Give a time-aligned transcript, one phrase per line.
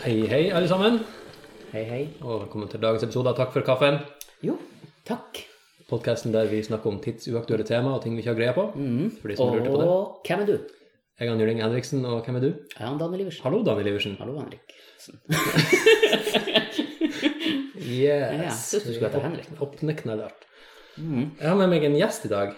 [0.00, 0.98] Hei, hei, alle sammen.
[1.72, 2.00] Hei, hei.
[2.24, 3.98] Og velkommen til dagens episode av Takk for kaffen.
[4.44, 4.54] Jo,
[5.08, 5.42] takk.
[5.90, 8.64] Podkasten der vi snakker om tidsuaktuelle tema og ting vi ikke har greie på.
[9.20, 9.88] For de som lurte på det.
[9.90, 10.56] Og hvem er du?
[11.20, 12.50] Jeg er Jørgen Henriksen, og hvem er du?
[12.78, 13.44] Jeg er Daniel Iversen.
[13.44, 14.16] Hallo, Daniel Iversen.
[14.22, 15.20] Hallo, Henriksen.
[17.90, 18.36] Yes.
[18.38, 19.48] Ja, synes du skulle hete Henrik.
[20.96, 21.24] Mm.
[21.40, 22.52] Jeg har med meg en gjest i dag,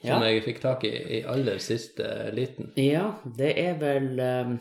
[0.00, 0.30] som Ja.
[0.30, 2.70] jeg fikk tak i i aller siste liten.
[2.80, 4.54] Ja, det er vel um,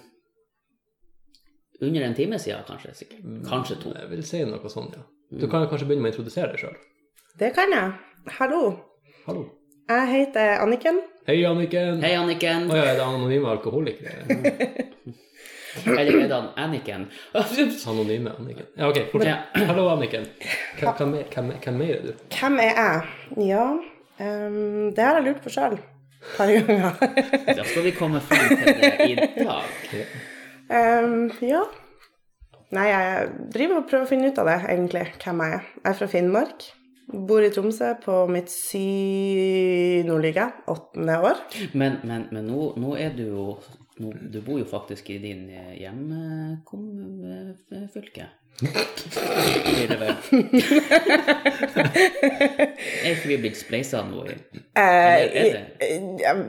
[1.82, 2.94] under en time siden, kanskje.
[2.96, 3.22] sikkert.
[3.50, 3.94] Kanskje to.
[3.94, 5.04] Jeg vil si noe sånn, ja.
[5.38, 6.78] Du kan jo kanskje begynne med å introdusere deg sjøl.
[7.38, 7.92] Det kan jeg.
[8.40, 8.62] Hallo.
[9.28, 9.44] Hallo.
[9.88, 10.98] Jeg heter Anniken.
[11.28, 12.02] Hei, Anniken.
[12.04, 12.66] Hei, Anniken.
[12.72, 14.26] Å ja, er det anonyme alkoholikere?
[15.86, 17.06] Eller er det han Anniken?
[17.92, 18.66] Anonyme Anniken.
[18.76, 19.60] Ja, ok, fortsett.
[19.70, 20.26] Hallo, Anniken.
[20.80, 22.10] Hvem, hvem, er- hvem, hvem er du?
[22.40, 23.04] Hvem er jeg?
[23.52, 26.98] Ja, um, det har jeg lurt på sjøl et par ganger.
[27.56, 30.08] Da skal vi komme frem til det i dag.
[30.70, 31.64] Ehm, ja.
[32.76, 35.64] Nei, jeg driver og prøver å finne ut av det, egentlig, hvem jeg er.
[35.78, 36.60] Jeg er fra Finnmark.
[37.08, 38.88] Bor i Tromsø på mitt sy...
[40.04, 41.38] Jeg åttende år.
[41.72, 43.46] Men, men, men nå, nå er du jo
[44.04, 45.48] nå, Du bor jo faktisk i din
[45.80, 46.66] hjemfylke.
[48.58, 50.14] Blir det vel?
[51.78, 54.36] er ikke vi blitt spleisa nå i
[54.78, 55.62] Eh, er det?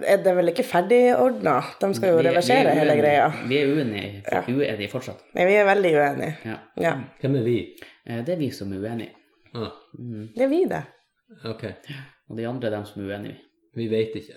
[0.08, 1.54] er det vel ikke ferdigordna?
[1.80, 3.26] De skal jo Vi- vi er reversere hele greia.
[3.48, 4.42] Vi er uenige, Ja.
[4.48, 5.20] uenige fortsatt.
[5.34, 6.34] Nei, vi er veldig uenige.
[6.44, 6.56] Ja.
[6.80, 6.94] Ja.
[7.20, 7.76] Hvem er vi?
[8.06, 9.10] Eh, Det er vi som er uenige.
[9.54, 9.70] Ah,
[10.34, 10.82] Det er vi, det.
[11.44, 11.64] ok.
[12.30, 13.36] Og de andre er dem som er uenige.
[13.76, 14.34] Vi vet ikke.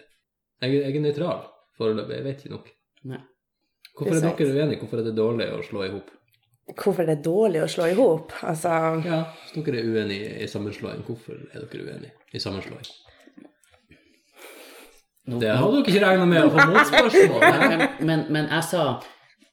[0.61, 1.41] Jeg, jeg er nøytral
[1.77, 2.15] foreløpig.
[2.15, 2.67] Jeg vet ikke nok.
[3.05, 3.17] Nei.
[3.97, 4.79] Hvorfor er dere uenige?
[4.79, 6.09] Hvorfor er det dårlig å slå i hop?
[6.77, 8.33] Hvorfor det er dårlig å slå i hop?
[8.47, 8.73] Altså
[9.05, 12.89] Ja, hvis dere er uenige i sammenslåing, hvorfor er dere uenige i sammenslåing?
[15.41, 17.43] Det hadde dere ikke regna med å få motspørsmål.
[17.71, 18.85] Men, men, men jeg sa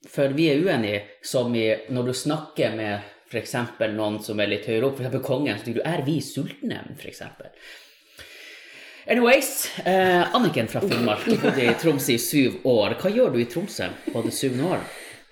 [0.08, 3.54] For vi er uenige, som i når du snakker med f.eks.
[3.92, 5.20] noen som er litt høyere opp, f.eks.
[5.26, 7.22] kongen, så tenker du 'er vi sultne', f.eks.
[9.08, 9.50] Anyways,
[9.84, 12.96] eh, Anniken fra Finnmark bodde i Tromsø i syv år.
[13.00, 14.82] Hva gjør du i Tromsø på det syvende år?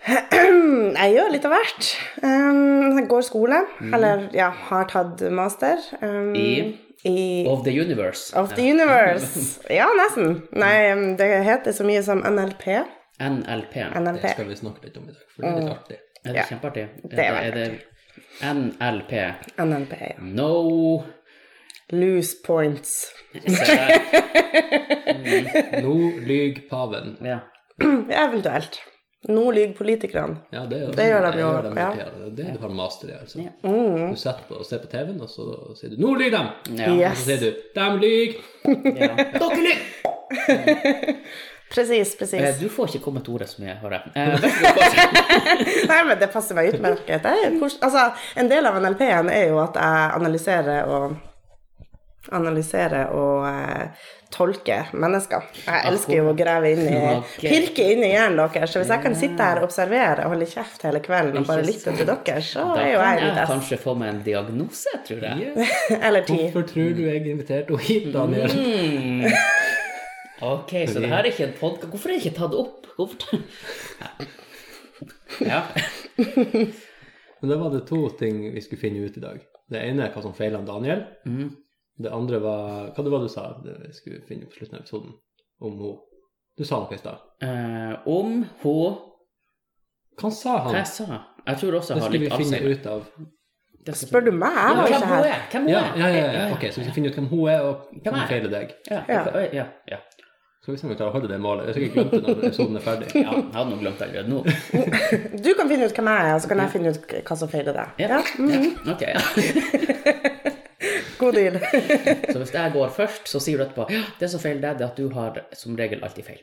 [0.06, 1.86] Jeg gjør litt av hvert.
[2.22, 3.58] Jeg går skole,
[3.92, 5.80] eller ja, har tatt master.
[6.00, 6.78] Um, I?
[7.06, 7.16] i
[7.50, 8.30] Of the Universe.
[8.38, 9.60] Of the Universe.
[9.70, 10.40] Ja, nesten.
[10.58, 10.76] Nei,
[11.18, 12.68] det heter så mye som NLP.
[13.22, 13.76] NLP.
[13.98, 14.22] NLP.
[14.22, 16.00] Det skal vi snakke litt om i dag, for det er litt artig.
[16.26, 16.46] Er det Ja.
[16.50, 16.86] kjempeartig?
[17.10, 17.68] Det er er det
[18.46, 19.12] NLP.
[19.62, 20.16] NLP, ja.
[20.22, 21.04] No
[21.90, 23.12] Loose points.
[23.32, 24.00] Der.
[25.84, 25.94] Nå
[26.26, 27.16] lyver paven.
[27.22, 27.38] Ja.
[27.78, 28.80] Eventuelt.
[29.28, 30.36] Nå lyver politikerne.
[30.54, 31.88] Ja, det, gjør, Det gjør de jeg jo, gjør de ja.
[31.96, 33.42] Det er det du har master i, altså.
[33.42, 33.50] Ja.
[34.12, 35.48] Du setter på og ser på TV-en, og så
[35.78, 37.10] sier du 'Nå lyver de!' Ja.
[37.10, 38.38] Og så sier du 'De lyver'.
[39.00, 39.12] ja.
[39.40, 41.16] Dere lyver!
[41.66, 42.60] Presis, Eh, presis.
[42.60, 44.04] Du får ikke komme til ordet, som jeg hører.
[44.14, 44.76] Eh, så god.
[45.90, 47.22] Nei, men det passer meg utmerket.
[47.24, 48.04] Det er Altså,
[48.38, 51.16] en del av NLP-en er jo at jeg analyserer og
[52.34, 55.44] analyserer og eh, tolke mennesker.
[55.66, 57.00] Jeg elsker jo å grave inn i
[57.38, 58.72] Pirke inn i hjernen deres.
[58.72, 61.66] Så hvis jeg kan sitte her og observere og holde kjeft hele kvelden og bare
[61.66, 64.22] lytte til dere, så er jo kan jeg Da litt jeg kanskje få meg en
[64.26, 65.68] diagnose, tror jeg.
[66.06, 66.40] Eller ti.
[66.46, 68.50] Hvorfor tror du jeg inviterte henne hit, Daniel?
[68.56, 69.28] Mm.
[70.46, 72.90] Ok, så det her er ikke en podkast Hvorfor er det ikke tatt opp?
[72.98, 73.40] Hvorfor
[75.50, 75.62] Ja.
[76.16, 79.40] Men da var det to ting vi skulle finne ut i dag.
[79.70, 81.02] Det ene er hva som feiler Daniel.
[81.26, 81.50] Mm.
[81.98, 85.14] Det andre var Hva det var du sa jeg skulle finne på slutten av episoden?
[85.64, 85.94] Om henne.
[86.58, 87.22] Du sa noe i stad.
[87.44, 88.98] Eh, om hun
[90.20, 90.74] Hva sa Hva han?
[90.80, 91.06] jeg sa
[91.46, 93.08] Det tror jeg også Det har Det skal vi finne ut av.
[93.86, 94.56] Det Spør du meg?
[94.56, 95.24] Jeg var hvem ikke hun her.
[95.30, 95.42] er?
[95.52, 95.98] Hvem hun Ja, er?
[96.00, 96.46] ja, ja, ja.
[96.56, 98.26] Ok, så vi skal finne ut hvem hun er, og Hvem som er?
[98.32, 98.72] feiler deg.
[98.90, 99.98] Ja, Ja.
[100.66, 101.66] Skal vi se om vi klarer å holde det målet.
[101.68, 103.06] Jeg har sikkert glemt det når episoden er ferdig.
[103.14, 104.40] ja jeg hadde nå glemt det allerede nå.
[105.46, 107.48] Du kan finne ut hvem jeg er, og så kan jeg finne ut hva som
[107.52, 107.88] feiler deg.
[108.02, 108.08] Ja.
[108.08, 108.92] Ja, mm, ja.
[108.96, 110.32] Ok, ja.
[111.18, 111.58] god deal.
[112.32, 114.86] Så hvis jeg går først, så sier du etterpå ja, det som feiler deg, det
[114.86, 116.42] er at du har som regel alltid feil.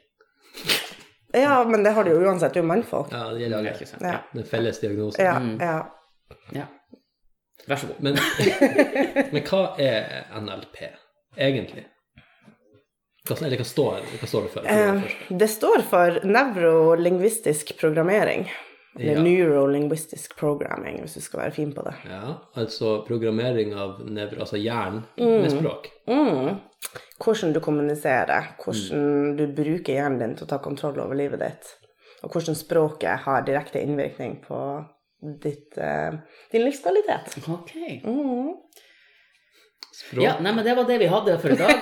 [1.34, 2.54] Ja, men det har du jo uansett.
[2.54, 3.10] Du er mannfolk.
[3.12, 3.88] Ja, det gjelder er alle.
[4.02, 4.12] Ja.
[4.14, 4.20] Ja.
[4.38, 5.26] Den felles diagnosen.
[5.26, 5.56] Ja, Mm.
[5.62, 5.78] ja.
[6.54, 6.68] ja.
[7.68, 8.04] Vær så god.
[8.06, 8.20] Men,
[9.34, 10.78] men hva er NLP
[11.38, 11.86] egentlig?
[13.24, 14.68] Hva, eller hva står, hva står det for?
[14.68, 18.46] Eh, Det står for nevrolingvistisk programmering.
[19.00, 19.22] Eller Ja.
[19.26, 21.94] neurolinguistic programming, hvis du skal være fin på det.
[22.06, 25.88] Ja, altså programmering av nevr, altså hjernen med språk.
[26.08, 26.60] Mm.
[27.24, 31.72] Hvordan du kommuniserer, hvordan du bruker hjernen din til å ta kontroll over livet ditt,
[32.24, 34.60] og hvordan språket har direkte innvirkning på
[35.42, 36.14] ditt, uh,
[36.52, 37.38] din livskvalitet.
[37.50, 37.72] Ok.
[38.04, 38.54] Mm.
[39.94, 40.24] Språk.
[40.24, 41.80] Ja, nei, men det var det vi hadde for i dag.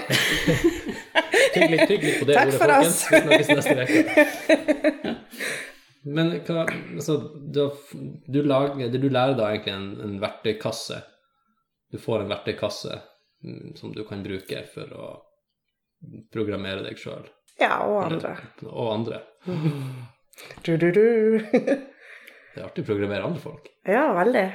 [1.54, 2.88] Tygg litt, tygg litt på det Takk ordet, for folkens.
[2.88, 3.12] oss.
[3.12, 5.16] Vi snakkes neste uke.
[6.04, 6.64] Men hva
[6.96, 7.60] Altså, du,
[8.28, 11.02] du, lager, du lærer da egentlig en, en verktøykasse.
[11.92, 12.96] Du får en verktøykasse
[13.44, 15.10] mm, som du kan bruke for å
[16.34, 17.28] programmere deg sjøl
[17.62, 18.36] Ja, og andre.
[18.66, 19.22] og andre.
[20.66, 21.04] Du, du, du.
[21.52, 23.68] Det er artig å programmere andre folk.
[23.86, 24.46] ja, veldig.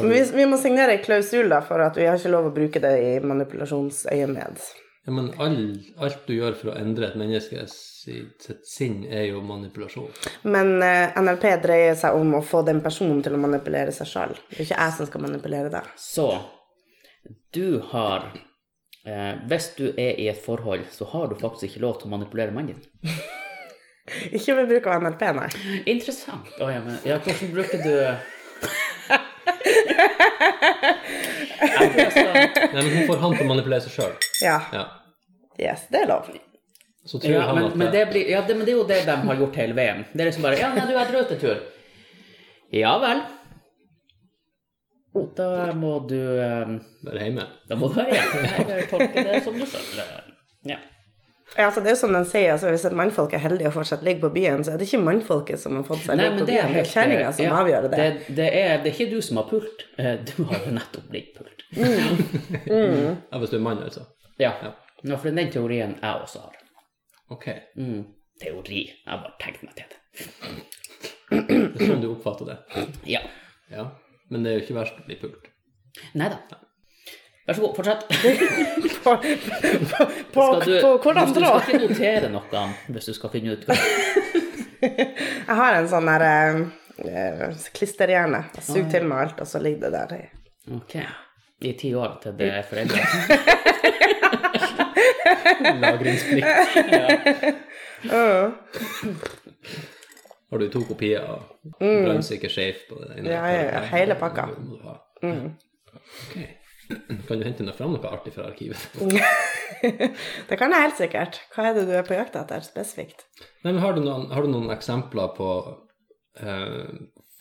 [0.00, 2.80] Vi, vi må signere en klausul da, for at vi har ikke lov å bruke
[2.82, 4.58] det i manipulasjonsøyemed.
[5.06, 5.60] ja, men all,
[6.02, 7.62] alt du gjør for å endre et menneske
[8.08, 10.10] sitt, sitt sinn, er jo manipulasjon.
[10.48, 14.36] Men uh, NLP dreier seg om å få den personen til å manipulere seg sjøl.
[14.48, 15.90] Det er ikke jeg som skal manipulere deg.
[16.00, 16.28] Så
[17.52, 22.00] du har uh, Hvis du er i et forhold, så har du faktisk ikke lov
[22.00, 23.12] til å manipulere mannen din.
[24.32, 25.48] Ikke ved bruk av NLP, nei.
[25.92, 26.46] Interessant.
[26.64, 27.92] Oh, ja, men, ja, hvordan bruker du
[31.58, 32.32] Jeg tror jeg skal
[32.72, 34.14] Nei, men hun får han til å manipulere seg sjøl.
[34.40, 34.58] Ja.
[34.72, 34.86] Ja.
[35.60, 36.32] Yes, det er lov.
[37.08, 38.84] Så tror ja, han men, at men, det blir, ja, det, men det er jo
[38.88, 40.04] det de har gjort hele VM.
[40.12, 41.62] Det er liksom bare Ja, nei, du, jeg drar en tur.
[42.76, 43.22] Ja vel.
[45.38, 46.76] Da må du um,
[47.08, 47.48] Være hjemme.
[47.70, 48.42] Da må du være hjemme.
[48.74, 50.12] Jeg tolker det som du skjønner.
[50.68, 50.76] Ja.
[51.56, 53.72] Ja, altså det er jo som de sier, altså Hvis et mannfolk er heldig og
[53.78, 56.44] fortsatt ligger på byen, så er det ikke mannfolket som har fått seg ligge på
[56.44, 57.90] det byen, det er kjerringa som ja, avgjør det.
[57.96, 59.86] Det, det, er, det er ikke du som har pult.
[59.96, 61.64] Eh, Du har jo nettopp blitt pult.
[61.72, 64.04] Ja, hvis du er mann, altså.
[64.36, 64.52] Ja.
[64.60, 64.74] Ja.
[65.02, 66.57] ja, for det er den teorien jeg også har.
[67.34, 67.48] Ok.
[67.76, 68.04] Mm.
[68.40, 68.84] Teori.
[69.04, 69.98] Jeg har bare tenkt meg til det.
[71.28, 72.86] Det er sånn du oppfatter det.
[73.08, 73.20] Ja.
[73.72, 73.90] Ja.
[74.32, 75.50] Men det er jo ikke verst å bli pult.
[76.16, 76.40] Nei da.
[77.48, 78.02] Vær så god, fortsett.
[79.08, 83.30] På, på, på, du, på hvordan du, du skal ikke notere noe hvis du skal
[83.32, 83.76] finne ut hva
[84.82, 86.58] Jeg har en sånn der eh,
[87.08, 88.42] eh, klisterhjerne.
[88.58, 90.28] Jeg suger til meg alt, og så ligger det der.
[90.76, 90.98] Ok.
[91.64, 93.00] I ti år til det er foreldre.
[95.82, 96.46] Lagringsplikt.
[98.08, 98.50] Ja.
[100.48, 101.42] Har du to kopier av
[101.78, 103.32] brannsikker safe på det ene?
[103.34, 104.46] Ja, ja, hele pakka.
[104.48, 104.64] Mm.
[104.64, 104.94] må du ha.
[105.28, 106.38] Ok.
[107.28, 108.80] Kan du hente noe fram noe artig fra arkivet?
[110.48, 111.36] Det kan jeg helt sikkert.
[111.52, 113.26] Hva er det du er på jakt etter spesifikt?
[113.62, 115.48] Nei, men har du noen, har du noen eksempler på
[116.40, 116.88] eh,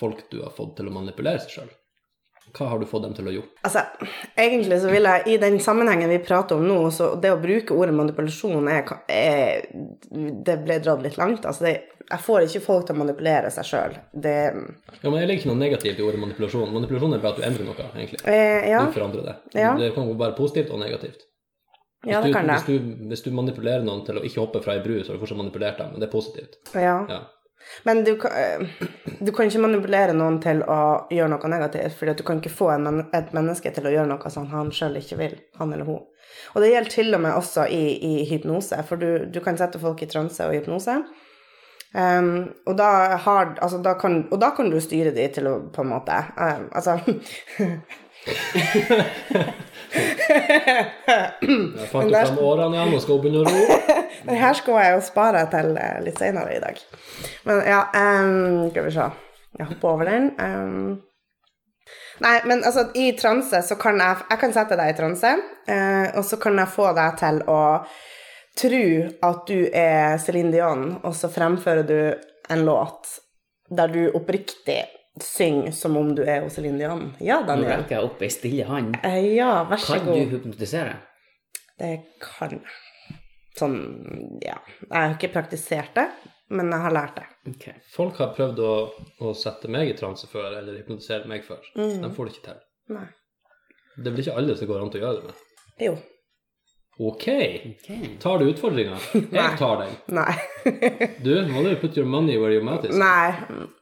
[0.02, 1.72] folk du har fått til å manipulere seg sjøl?
[2.56, 3.50] Hva har du fått dem til å gjøre?
[3.68, 3.82] Altså,
[4.38, 7.76] egentlig så vil jeg, i den sammenhengen vi prater om nå, så det å bruke
[7.76, 9.68] ordet manipulasjon er, er
[10.48, 11.46] Det ble dratt litt langt.
[11.46, 11.76] Altså, det,
[12.08, 13.98] jeg får ikke folk til å manipulere seg sjøl.
[14.14, 16.72] Det Ja, men Jeg legger ikke noe negativt i ordet manipulasjon.
[16.74, 18.22] Manipulasjon er bare at du endrer noe, egentlig.
[18.26, 19.36] eh, Ja, Du forandrer det.
[19.60, 19.74] Ja.
[19.78, 21.26] Det kan gå bare positivt og negativt.
[22.06, 22.60] Hvis, ja det du, kan det.
[22.62, 25.18] hvis, du, hvis du manipulerer noen til å ikke hoppe fra ei bru, så har
[25.18, 26.60] du fortsatt manipulert dem, men det er positivt.
[26.78, 27.00] Ja.
[27.10, 27.24] Ja.
[27.86, 28.60] Men du kan, eh,
[29.20, 30.80] du kan ikke manipulere noen til å
[31.14, 34.08] gjøre noe negativt, for du kan ikke få en, men- et menneske til å gjøre
[34.12, 36.04] noe som han sjøl ikke vil, han eller hun.
[36.56, 39.80] Og det gjelder til og med også i, i hypnose, for du, du kan sette
[39.80, 41.00] folk i transe og hypnose.
[41.96, 42.90] Um, og, da
[43.24, 46.18] har, altså, da kan, og da kan du styre de til å på en måte
[46.36, 46.98] um, Altså
[49.98, 53.80] Jeg fant jo frem årene igjen og skal begynne å ro.
[54.28, 56.80] Det her skal jeg jo spare til eh, litt senere i dag.
[57.48, 59.08] Men ja, um, skal vi se.
[59.58, 60.30] Jeg hopper over den.
[60.42, 60.90] Um,
[62.24, 65.34] nei, men altså, i transe så kan jeg Jeg kan sette deg i transe,
[65.70, 67.62] eh, og så kan jeg få deg til å
[68.58, 68.84] tro
[69.30, 72.00] at du er Céline Dion, og så fremfører du
[72.50, 73.20] en låt
[73.70, 74.84] der du oppriktig
[75.24, 77.04] synger som om du er hos Céline Dion.
[77.24, 77.82] Ja, Nå Daniel.
[77.82, 78.98] rekker jeg opp ei stille hånd.
[79.04, 80.96] Eh, ja, vær så Kan du hypnotisere?
[81.78, 81.92] Det
[82.24, 82.78] kan jeg.
[83.58, 83.78] Sånn,
[84.46, 84.58] ja.
[84.86, 86.08] Jeg har ikke praktisert det,
[86.54, 87.26] men jeg har lært det.
[87.54, 87.66] Ok.
[87.94, 88.74] Folk har prøvd å,
[89.26, 91.64] å sette meg i transe før, eller hypnotisere meg før.
[91.78, 92.02] Mm.
[92.04, 92.60] De får det ikke til.
[92.98, 93.08] Nei.
[93.98, 95.44] Det er vel ikke alle som går an til å gjøre det med.
[95.88, 95.96] Jo.
[97.00, 97.90] Ok, Ok.
[98.20, 98.96] tar du utfordringa?
[99.38, 99.92] Jeg tar den.
[100.18, 100.34] Nei.
[101.26, 102.96] Du, må du put your money where your mouth is?
[102.98, 103.36] Nei.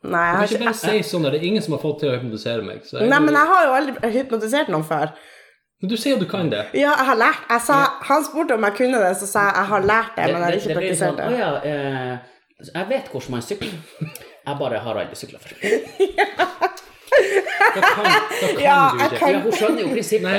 [0.03, 2.11] Nei, jeg har ikke bare si sånn der, det er ingen som har fått til
[2.11, 2.83] å hypnotisere meg.
[2.85, 5.15] Så jeg, Nei, men jeg har jo aldri hypnotisert noen før.
[5.81, 6.65] Men du sier du kan det.
[6.75, 7.41] Ja, jeg har lært.
[7.55, 7.79] Jeg sa,
[8.11, 10.45] han spurte om jeg kunne det, så sa jeg jeg har lært det, men jeg
[10.45, 11.39] har ikke praktisert sånn, Å det.
[11.39, 13.75] ja, eh, jeg vet hvordan man sykler.
[14.45, 15.55] Jeg bare har aldri sykla før.
[17.75, 19.19] Da kan, da kan Ja, du jeg ikke.
[19.19, 20.31] kan- Ja, hun skjønner jo prinsippet.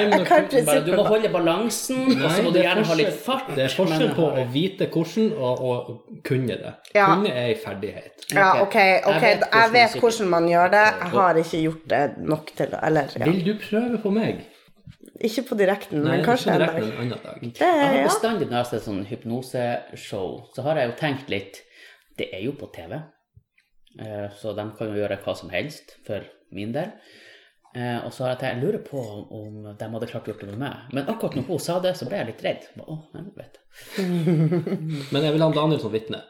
[0.72, 3.48] Jeg du- må holde balansen, og så må du er gjerne ha litt fart.
[3.54, 6.74] Det er forskjell men- på å vite hvordan og å kunne det.
[6.94, 7.06] Ja.
[7.14, 8.26] Kunne er en ferdighet.
[8.32, 8.66] Ja, Ok.
[8.68, 8.86] okay.
[8.86, 10.86] Jeg ok, vet jeg hvordan vet hvordan man gjør det.
[11.00, 13.24] Jeg har ikke gjort det nok til Eller, ja.
[13.24, 14.44] Vil du prøve på meg?
[15.24, 16.76] Ikke på direkten, Nei, men kanskje ikke en dag.
[16.76, 17.40] en annen dag.
[17.40, 21.62] Det, Jeg har bestandig når jeg ser sånn hypnoseshow, så har jeg jo tenkt litt
[22.18, 22.92] Det er jo på TV,
[24.00, 26.20] eh, så de kan jo gjøre hva som helst for
[26.56, 26.92] min del.
[27.76, 30.32] Eh, Og så har jeg tenkt, jeg lurer på om- om de hadde klart å
[30.32, 30.76] gjøre det med meg.
[30.96, 32.62] Men akkurat når hun sa det, så ble jeg litt redd.
[32.76, 33.58] Bare, Å, helvete.
[35.12, 36.22] Men jeg vil ha Daniel som vitne.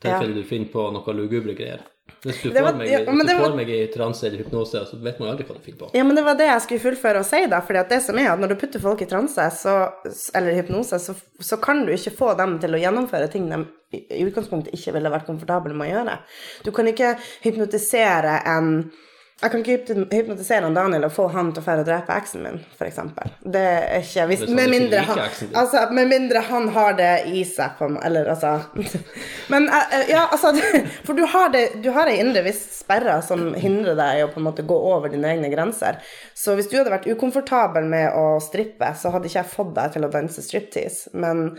[0.00, 1.82] Tilfelle du finner på noe lugubre greier.
[2.24, 4.38] Hvis du var- får meg, ja, hvis du det var- får meg i transe eller
[4.42, 5.90] hypnose, så vet man aldri hva du finner på.
[5.94, 7.60] Ja, men det var det jeg skulle fullføre å si, da.
[7.60, 9.92] fordi det som er at når du putter folk i transe så,
[10.34, 13.60] eller hypnose, så, så kan du ikke få dem til å gjennomføre ting de
[13.92, 16.18] i i utgangspunktet ikke ville vært komfortable med å gjøre.
[16.64, 18.90] Du kan ikke hypnotisere en
[19.40, 22.42] Jeg kan ikke hypnotisere han Daniel og få han til å dra og drepe eksen
[22.44, 22.98] min, f.eks.
[23.40, 25.22] Det er ikke hvis, Hvis med, mindre han,
[25.56, 28.52] altså, med mindre han har det i seg, på meg, Eller altså
[29.52, 30.52] Men eh, eh, ja, altså
[31.06, 34.30] For du har, det, du har ei indre viss sperre som hindrer deg i å
[34.30, 36.02] på en måte gå over dine egne grenser.
[36.36, 39.96] Så hvis du hadde vært ukomfortabel med å strippe, så hadde ikke jeg fått deg
[39.96, 41.14] til å danse striptease.
[41.16, 41.54] Men,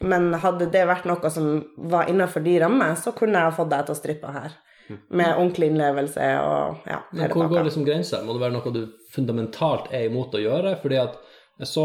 [0.00, 1.58] men hadde det vært noe som
[1.92, 4.60] var innenfor de rammer, så kunne jeg ha fått deg til å strippe her.
[5.08, 8.22] Med ordentlig innlevelse og ja, Men hvor går liksom grensa?
[8.24, 8.82] Må det være noe du
[9.12, 10.76] fundamentalt er imot å gjøre?
[10.82, 11.18] Fordi at
[11.60, 11.82] jeg så,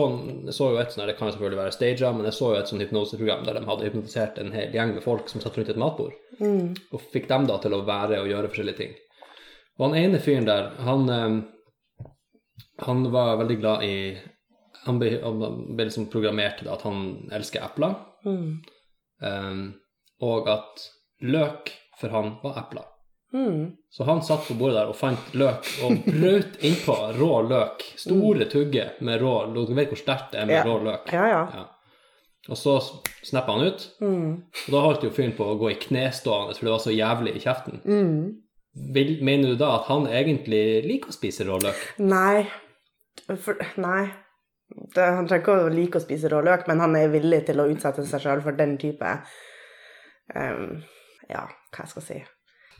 [0.48, 2.70] jeg så jo et sånt, det kan selvfølgelig være staged, men jeg så jo et
[2.72, 5.82] sånt hypnoseprogram der de hadde hypnotisert en hel gjeng med folk som satt rundt et
[5.82, 6.16] matbord,
[6.96, 8.96] og fikk dem da til å være og gjøre forskjellige ting.
[9.78, 12.08] Og han ene fyren der, han, eh,
[12.88, 13.94] han var veldig glad i
[14.88, 15.40] Han ble, han
[15.76, 19.58] ble liksom programmert til at han elsker epler, eh,
[20.24, 20.86] og at
[21.28, 22.86] løk for han var epler.
[23.34, 23.72] Mm.
[23.92, 27.84] Så han satt på bordet der og fant løk og brøt innpå rå løk.
[28.00, 29.68] Store tugger med rå løk.
[29.68, 30.64] Du vet hvor sterkt det er med Ja.
[30.68, 31.12] rå løk.
[31.14, 31.66] Ja, ja.
[32.48, 32.78] Og så
[33.28, 36.72] snappa han ut, og da holdt jo fyren på å gå i knestående, for det
[36.72, 37.82] var så jævlig i kjeften.
[38.96, 41.82] Vil, mener du da at han egentlig liker å spise rå løk?
[42.00, 42.46] Nei.
[43.44, 44.06] For, nei.
[44.96, 47.60] Det, han trenger ikke å like å spise rå løk, men han er villig til
[47.60, 49.12] å utsette seg sjøl for den type
[50.36, 50.84] um,
[51.28, 51.44] Ja,
[51.74, 52.20] hva jeg skal si.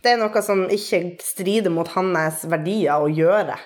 [0.04, 3.58] Det er noe som ikke strider mot hans verdier å gjøre.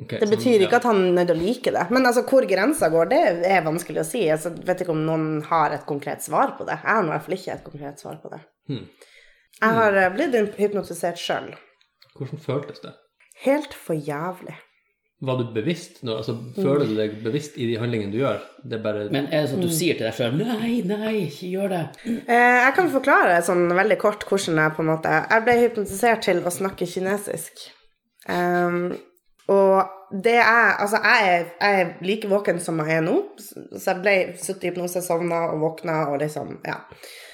[0.00, 0.80] Okay, Det betyr sånn, betyr ikke ja.
[0.80, 1.82] at han er nødt til å like det.
[1.92, 4.22] Men altså, hvor grensa går, det er vanskelig å si.
[4.32, 6.78] Altså, jeg vet ikke om noen har et konkret svar på det.
[6.80, 8.40] Jeg har i hvert fall ikke et konkret svar på det.
[8.70, 8.86] Hmm.
[9.60, 11.52] Jeg har eh, blitt hypnotisert sjøl.
[12.16, 12.94] Hvordan føltes det?
[13.44, 14.56] Helt for jævlig.
[15.20, 15.98] Var du bevisst?
[16.02, 16.14] nå?
[16.16, 18.40] altså, føler du deg bevisst i de handlingene du gjør?
[18.64, 21.12] Det er bare Men er det sånn at du sier til deg sjøl Nei, nei,
[21.26, 21.82] ikke gjør det.
[22.08, 26.24] Eh, jeg kan forklare sånn veldig kort hvordan jeg på en måte Jeg ble hypnotisert
[26.24, 27.66] til å snakke kinesisk.
[28.30, 28.94] Um,
[29.50, 33.90] og det er Altså, jeg er, jeg er like våken som jeg er nå, så
[33.90, 36.80] jeg ble sittet i hypnose, sovna og våkna og liksom Ja.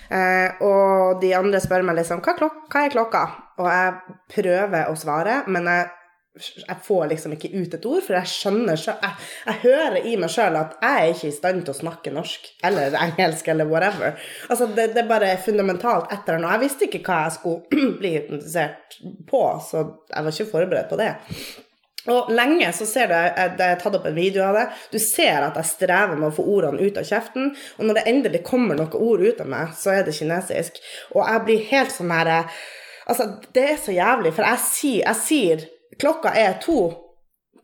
[0.07, 3.23] Eh, og de andre spør meg liksom hva, klok hva er klokka?
[3.59, 5.89] Og jeg prøver å svare, men jeg
[6.37, 10.15] jeg får liksom ikke ut et ord, for jeg skjønner selv, jeg, jeg hører i
[10.21, 13.71] meg sjøl at jeg er ikke i stand til å snakke norsk eller engelsk eller
[13.71, 14.17] whatever.
[14.51, 16.53] Altså, det, det er bare fundamentalt etter annet.
[16.55, 18.99] Jeg visste ikke hva jeg skulle bli hypnotisert
[19.31, 21.13] på, så jeg var ikke forberedt på det.
[22.13, 24.99] Og lenge så ser du, jeg jeg har tatt opp en video av det, du
[25.03, 28.43] ser at jeg strever med å få ordene ut av kjeften, og når det endelig
[28.47, 30.79] kommer noen ord ut av meg, så er det kinesisk.
[31.17, 32.35] Og jeg blir helt sånn her
[33.07, 35.61] Altså, det er så jævlig, for jeg sier, jeg sier
[36.01, 37.07] klokka er to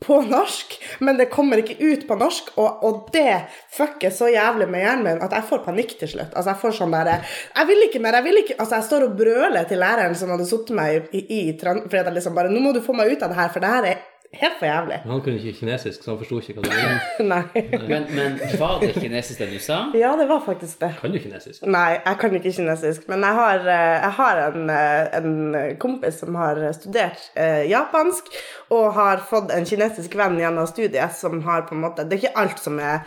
[0.02, 4.66] på norsk, men det kommer ikke ut på norsk, og, og det fucker så jævlig
[4.70, 6.32] med hjernen min at jeg får panikk til slutt.
[6.34, 9.06] Altså, jeg får sånn derre Jeg vil ikke mer, jeg vil ikke Altså, jeg står
[9.06, 12.64] og brøler til læreren som hadde sittet meg i, i, i fordi liksom bare Nå
[12.64, 14.02] må du få meg ut av det her, for det her er
[14.40, 14.98] helt for jævlig.
[15.04, 17.00] Han kunne ikke kinesisk, så han forsto ikke hva det var.
[17.32, 17.42] Nei.
[17.88, 19.78] Men, men var det kinesisk det du sa?
[19.98, 20.92] Ja, det var faktisk det.
[21.00, 21.66] Kan du kinesisk?
[21.66, 26.22] Nei, jeg kan ikke kinesisk, men jeg har, eh, jeg har en, eh, en kompis
[26.22, 28.32] som har studert eh, japansk,
[28.70, 32.24] og har fått en kinesisk venn gjennom studiet som har på en måte Det er
[32.24, 33.04] ikke alt som er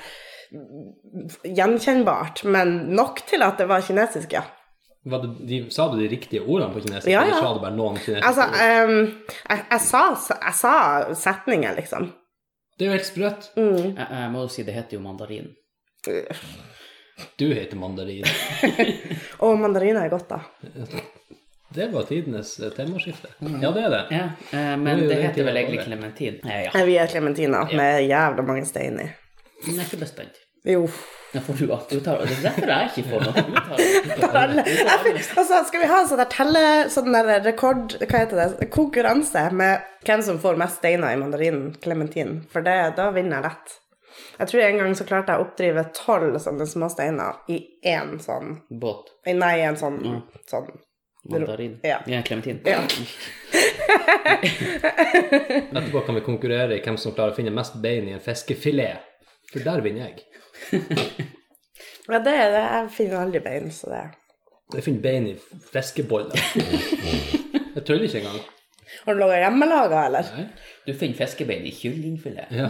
[1.44, 4.46] gjenkjennbart, men nok til at det var kinesisk, ja.
[5.06, 7.26] Var det, de, sa du de riktige ordene på kinesisk, Ja, ja.
[7.28, 8.56] eller sa du bare noen kinesiske Altså, ord?
[8.62, 9.12] ehm,
[9.50, 10.04] jeg, jeg, sa,
[10.48, 10.74] jeg sa
[11.26, 12.08] setninger, liksom.
[12.78, 13.52] Det er jo helt sprøtt.
[13.56, 15.52] Jeg, jeg må jo si det heter jo mandarin.
[17.40, 18.26] Du heter mandarin.
[19.46, 20.42] Å, mandariner er godt, da.
[21.76, 23.28] Det var tidenes temaskifte.
[23.44, 23.56] Mm.
[23.64, 24.02] Ja, det er det.
[24.16, 26.38] Ja, eh, men det det heter vel egentlig klementin.
[26.48, 26.84] Ja, ja.
[26.88, 29.08] Vi er klementiner med jævla mange stein i.
[29.66, 30.38] Men jeg er ikke bestemt.
[30.64, 30.86] Jo.
[31.36, 33.36] Ja, for du, du tar, det er derfor jeg ikke får noe.
[34.16, 36.62] Jeg Altså, skal vi ha en sånn der telle,
[36.94, 41.74] sånn der rekord, hva heter det, konkurranse med hvem som får mest steiner i mandarinen,
[41.84, 43.76] klementin, for det, da vinner jeg lett.
[44.40, 48.16] Jeg tror en gang så klarte jeg å oppdrive tolv sånne små steiner i én
[48.24, 50.00] sånn, båt, nei, i en sånn,
[50.48, 50.70] sånn,
[51.32, 51.76] mandarin.
[51.84, 52.00] Ja.
[52.08, 52.62] Ja, klementin.
[52.64, 52.80] ja.
[55.76, 59.04] Etterpå kan vi konkurrere i hvem som klarer å finne mest bein i en fiskefilet.
[59.52, 60.24] For der vinner jeg.
[62.06, 64.02] Ja, det er det, jeg finner aldri bein, så det.
[64.76, 65.36] Jeg finner bein i
[65.74, 66.38] fiskeboller.
[67.76, 68.44] Jeg tøller ikke engang.
[69.06, 70.28] Har du laget hjemmelaga, eller?
[70.38, 70.46] Nei.
[70.88, 72.52] Du finner fiskebein i kyllingfilet.
[72.52, 72.70] Ja.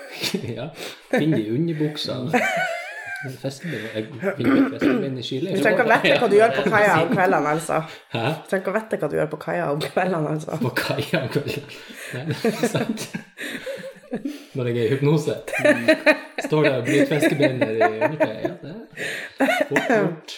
[0.58, 0.66] ja.
[1.12, 2.16] Finn de i underbuksa.
[3.40, 4.06] Fiskebein Jeg
[4.36, 5.54] finner fiskebein i Chile.
[5.54, 7.82] Du trenger ikke å vite hva du gjør på kaia om kveldene, altså.
[8.16, 8.24] Hæ?
[8.26, 10.58] Du trenger ikke å vite hva du gjør på kaia om kveldene, altså.
[10.64, 11.76] På kaia om kvelden.
[12.16, 13.06] Nei, det er sant.
[14.54, 15.34] Når jeg er i hypnose.
[16.46, 18.40] Står der og bryter fiskebeiner i undertøyet.
[18.40, 18.74] Ja,
[19.38, 20.36] det er fort gjort.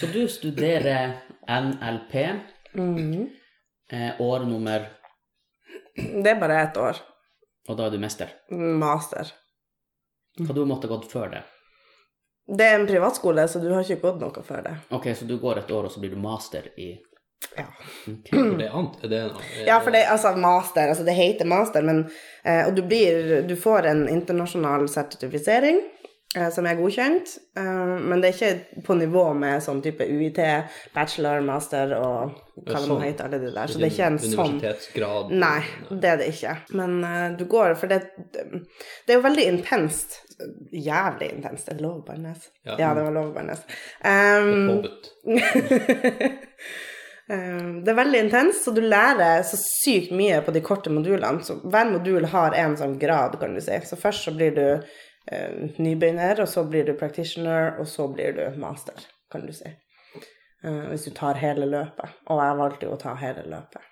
[0.00, 1.12] Så du studerer
[1.46, 2.14] NLP,
[3.92, 4.86] eh, år nummer
[5.94, 6.96] Det er bare ett år.
[7.68, 8.30] Og da er du mester.
[8.50, 9.28] Master.
[10.40, 11.42] Hva du måtte gått før det?
[12.48, 14.72] Det er en privatskole, så du har ikke gått noe før det.
[14.90, 16.94] Ok, så du går et år, og så blir du master i
[17.56, 17.64] Ja.
[18.06, 18.76] Okay, det er.
[19.02, 19.48] Er det noe?
[19.66, 22.04] Ja, for det altså master, altså det heter master, men
[22.44, 25.82] eh, Og du blir Du får en internasjonal sertifisering
[26.36, 30.40] eh, som er godkjent, eh, men det er ikke på nivå med sånn type UiT,
[30.94, 33.04] bachelor, master og hva det nå sånn.
[33.04, 33.72] heter, alle de der.
[33.72, 35.34] Så det er ikke en sånn Universitetsgrad?
[35.42, 36.56] Nei, det er det ikke.
[36.78, 40.20] Men eh, du går For det, det er jo veldig intenst.
[40.72, 41.68] Jævlig intenst.
[41.68, 42.34] Er det lov å bare
[42.64, 42.78] Ja.
[42.78, 43.62] Ja, det var lov å bannes.
[44.04, 45.12] Um, Påbudt.
[47.30, 51.44] Eh, Det er veldig intenst, så du lærer så sykt mye på de korte modulene.
[51.44, 53.78] Så hver modul har en sånn grad, kan du si.
[53.86, 54.66] Så først så blir du
[55.30, 58.98] eh, nybegynner, og så blir du practitioner, og så blir du master,
[59.32, 59.70] kan du si.
[60.64, 62.18] Eh, hvis du tar hele løpet.
[62.30, 63.88] Og jeg valgte jo å ta hele løpet.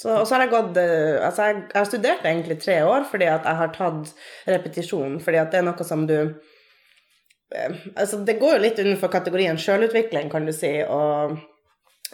[0.00, 3.02] Så, og så har jeg gått eh, Altså, jeg, jeg har studert egentlig tre år
[3.10, 4.14] fordi at jeg har tatt
[4.48, 9.12] repetisjon, fordi at det er noe som du eh, Altså, det går jo litt innenfor
[9.12, 11.36] kategorien sjølutvikling, kan du si, og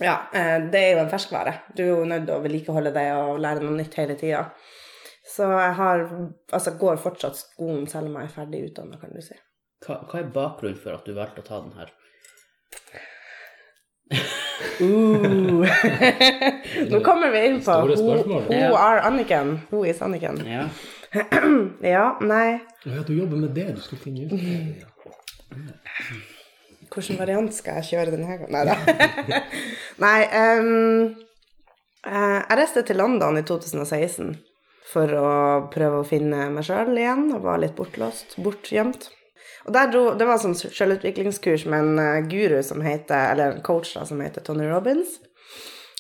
[0.00, 1.54] ja, eh, det er jo en ferskvare.
[1.76, 4.42] Du er jo nødt til å vedlikeholde det og lære noe nytt hele tida.
[5.26, 6.04] Så jeg har
[6.54, 9.34] Altså går fortsatt skolen selv om jeg er ferdig utdanna, kan du si.
[9.86, 11.92] Hva, hva er bakgrunnen for at du valgte å ta den her?
[14.80, 15.64] Uh.
[16.92, 18.14] Nå kommer vi inn på who,
[18.46, 19.56] who are Anniken?
[19.70, 20.40] Who is Anniken?
[20.46, 20.68] Ja.
[21.96, 24.86] Ja, nei Ja, du jobber med det, du skal finne ut det.
[25.56, 26.32] Ja.
[26.92, 28.52] Hvilken variant skal jeg kjøre denne gangen?
[28.54, 29.40] Nei da.
[30.02, 31.26] Nei, ehm,
[32.06, 34.36] eh, jeg reiste til London i 2016
[34.86, 35.28] for å
[35.72, 39.10] prøve å finne meg sjøl igjen, og var litt bortlåst, bortgjemt.
[39.66, 43.64] Og der dro, Det var sånn selvutviklingskurs med en eh, guru som heter, eller en
[43.66, 45.18] coach da, som heter Tony Robins.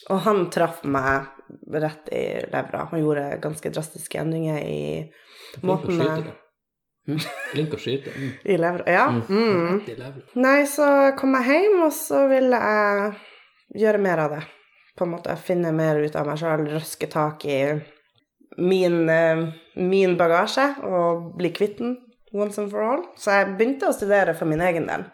[0.06, 1.26] Og han traff meg
[1.74, 2.86] rett i levra.
[2.92, 6.34] Han gjorde ganske drastiske endringer i måten jeg-.
[7.52, 8.10] Flink å skyte.
[8.10, 8.30] Mm.
[8.44, 9.06] I levra, ja.
[9.28, 9.80] Mm.
[9.86, 10.22] Rett.
[10.34, 10.86] Nei, så
[11.18, 14.42] kom jeg hjem, og så ville jeg gjøre mer av det.
[14.96, 17.60] På en måte finne mer ut av meg sjøl, røske tak i
[18.56, 19.44] min, eh,
[19.76, 21.98] min bagasje og bli kvitt den
[22.32, 23.04] once and for all.
[23.16, 25.06] Så jeg begynte å studere for min egen del.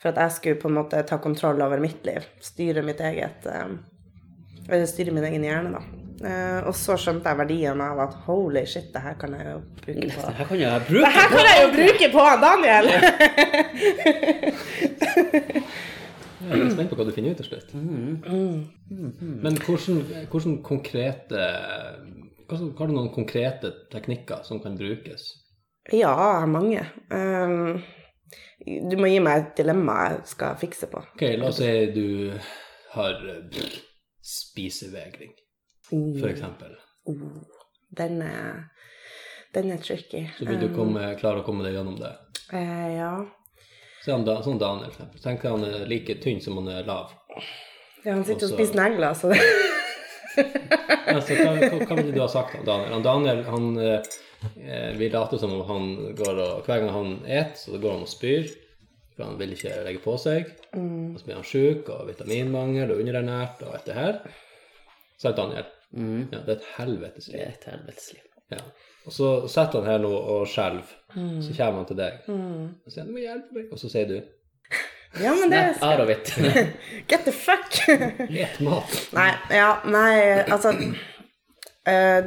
[0.00, 2.24] For at jeg skulle på en måte ta kontroll over mitt liv.
[2.44, 3.76] Styre mitt eget eh,
[4.68, 6.03] Eller styre min egen hjerne, da.
[6.24, 9.58] Eh, og så skjønte jeg verdien av at holy shit, det her kan jeg jo
[9.82, 12.84] bruke på Det her kan jeg bruke her kan jeg jo bruke på Daniel!
[16.44, 17.70] Jeg er spent på hva du finner ut til slutt.
[17.72, 21.44] Men hvordan, hvordan konkrete
[22.48, 25.30] hvordan, Har du noen konkrete teknikker som kan brukes?
[25.92, 26.84] Ja, jeg har mange.
[27.12, 27.80] Um,
[28.64, 31.02] du må gi meg et dilemma jeg skal fikse på.
[31.16, 32.32] Ok, La oss si du
[32.94, 33.64] har eh,
[34.24, 35.34] spisevegring,
[35.88, 36.74] for eksempel.
[37.10, 37.20] Oh,
[37.96, 38.64] den er,
[39.54, 40.26] den er tricky.
[40.38, 42.12] Så vil du komme, klare å komme deg gjennom det.
[42.52, 43.12] Eh, ja.
[44.04, 45.22] Se da, sånn Daniel, for eksempel.
[45.24, 47.14] Tenk han er like tynn som han er lav.
[48.04, 49.40] ja, han sitter og spiser negler, så det
[50.34, 52.92] Altså, hva, hva, hva ville du ha sagt om Daniel?
[52.96, 57.58] Han Daniel han eh, vil late som om han går og Hver gang han et,
[57.60, 58.50] så går han og spyr.
[59.14, 60.50] For han vil ikke legge på seg.
[60.74, 64.18] Og så blir han sjuk og vitaminmangel og underernært og alt det her.
[65.22, 65.68] Sant, Daniel?
[65.94, 66.28] Mm.
[66.32, 68.22] Ja, det er et helvetes Det er et helvetes liv.
[68.50, 68.60] Ja.
[69.04, 70.94] Og så sitter han her nå og skjelver.
[71.14, 72.24] Så kommer han til deg.
[72.28, 74.16] Og sier 'Du må hjelpe meg.' Og så sier du
[75.20, 76.34] Ja, men det Snap out of it.
[77.10, 77.70] Get the fuck!
[77.88, 79.14] 'Et mat'.
[79.14, 80.72] nei, ja, nei, altså
[81.88, 82.20] uh,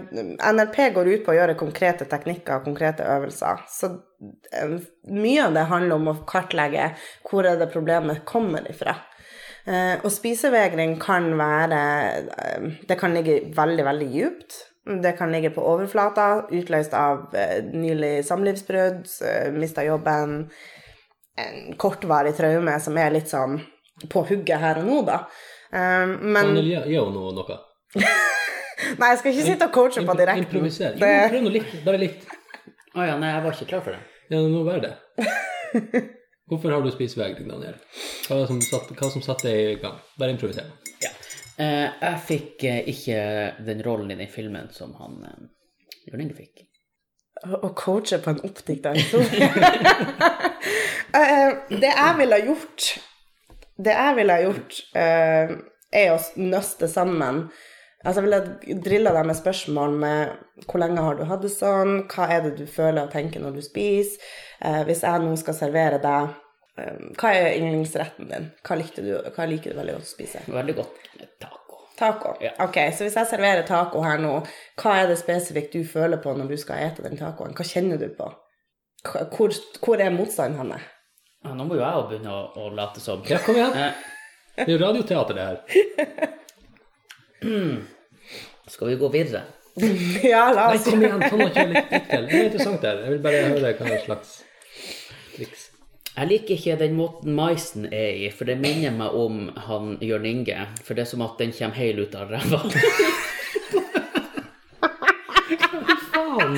[0.53, 3.65] NLP går ut på å gjøre konkrete teknikker og konkrete øvelser.
[3.67, 4.77] Så uh,
[5.11, 6.93] mye av det handler om å kartlegge
[7.27, 8.95] hvor er det problemet kommer ifra.
[9.67, 11.79] Eh, og spisevegring kan være
[12.23, 14.59] eh, Det kan ligge veldig, veldig djupt.
[15.03, 19.01] Det kan ligge på overflata, utløst av eh, nylig samlivsbrudd,
[19.57, 20.37] mista jobben,
[21.37, 23.57] en kortvarig traume som er litt sånn
[24.07, 25.19] på hugget her og nå, da.
[25.75, 27.35] Eh, men gi gi henne noe.
[27.35, 27.59] noe.
[28.99, 30.45] Nei, jeg skal ikke sitte og coache på direkten.
[30.45, 30.95] Improviser.
[30.95, 31.73] Jo, Det, prøv noe litt.
[31.83, 32.27] Bare litt.
[32.95, 33.99] Å ja, nei, jeg var ikke klar for det.
[34.31, 34.93] Ja, nå var det.
[36.47, 37.75] Hvorfor har du spisevegring, Daniel?
[38.27, 39.97] Hva, er det som satt, hva som satte deg i gang?
[40.19, 40.69] Bare improviser.
[41.03, 41.11] Ja.
[41.59, 43.19] Eh, jeg fikk eh, ikke
[43.67, 45.45] den rollen i den filmen som han eh,
[46.07, 46.63] Jørn Inge fikk.
[47.43, 49.51] Å coache på en oppdikta historie.
[51.17, 52.85] Eh, det jeg ville gjort
[53.79, 55.53] Det jeg ville gjort, eh,
[55.95, 57.45] er å nøste sammen
[58.05, 62.03] Altså, jeg ville drilla deg med spørsmål med hvor lenge har du hatt det sånn,
[62.13, 64.21] hva er det du føler og tenker når du spiser?
[64.61, 66.29] Eh, hvis jeg nå skal servere deg
[66.77, 68.45] eh, Hva er yndlingsretten din?
[68.65, 70.43] Hva, likte du, hva liker du veldig godt å spise?
[70.45, 71.79] Veldig godt med taco.
[71.97, 72.35] Taco.
[72.45, 72.51] Ja.
[72.67, 74.35] Ok, så hvis jeg serverer taco her nå,
[74.77, 77.57] hva er det spesifikt du føler på når du skal ete den tacoen?
[77.57, 78.29] Hva kjenner du på?
[79.07, 80.77] Hvor, hvor er motstanden henne?
[81.45, 83.25] Ja, nå må jo jeg begynne å, å late som.
[83.29, 83.73] Ja, kom igjen.
[83.73, 84.05] Eh,
[84.57, 86.33] Det er jo radioteater, det her.
[88.73, 89.43] skal vi gå videre?
[90.31, 92.27] ja, la Nei, kom igjen, ta nå litt, litt til.
[92.27, 93.01] Det er interessant der.
[93.03, 94.31] Jeg vil bare høre hva slags
[95.35, 95.67] triks.
[96.17, 100.25] Jeg liker ikke den måten maisen er i, for det minner meg om han Jørn
[100.25, 100.65] Inge.
[100.81, 102.59] For det er som at den kommer heil ut av ræva.
[106.09, 106.57] Faen!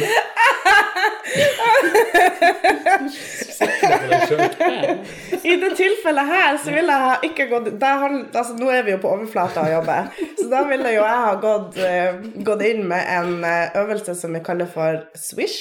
[5.51, 9.01] I det tilfellet her så ville jeg ikke gått han, altså Nå er vi jo
[9.03, 10.01] på overflata og jobber,
[10.39, 14.35] så da ville jo jeg ha gått, eh, gått inn med en eh, øvelse som
[14.35, 15.59] vi kaller for swish.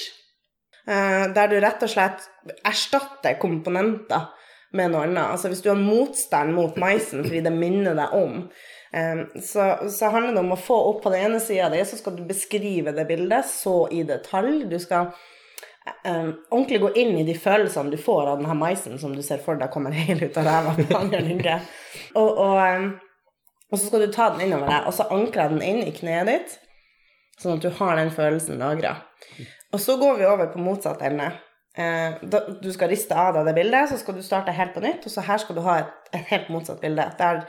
[0.88, 2.20] eh, der du rett og slett
[2.66, 4.30] erstatter komponenter
[4.72, 5.32] med noe annet.
[5.32, 8.42] Altså hvis du har motstand mot maisen fordi det minner deg om,
[9.44, 12.14] så, så handler det om å få opp på den ene sida di, så skal
[12.16, 14.62] du beskrive det bildet så i detalj.
[14.68, 15.10] Du skal
[16.04, 19.42] um, ordentlig gå inn i de følelsene du får av denne maisen som du ser
[19.44, 20.76] for deg kommer helt ut av ræva.
[22.14, 22.88] Og, og, um,
[23.68, 26.30] og så skal du ta den innover deg, og så ankre den inn i kneet
[26.30, 26.56] ditt,
[27.38, 28.96] sånn at du har den følelsen lagra.
[29.72, 31.28] Og så går vi over på motsatt ende.
[31.78, 34.82] Eh, da, du skal riste av deg det bildet, så skal du starte helt på
[34.82, 37.04] nytt, og så her skal du ha et, et helt motsatt bilde.
[37.20, 37.44] Der,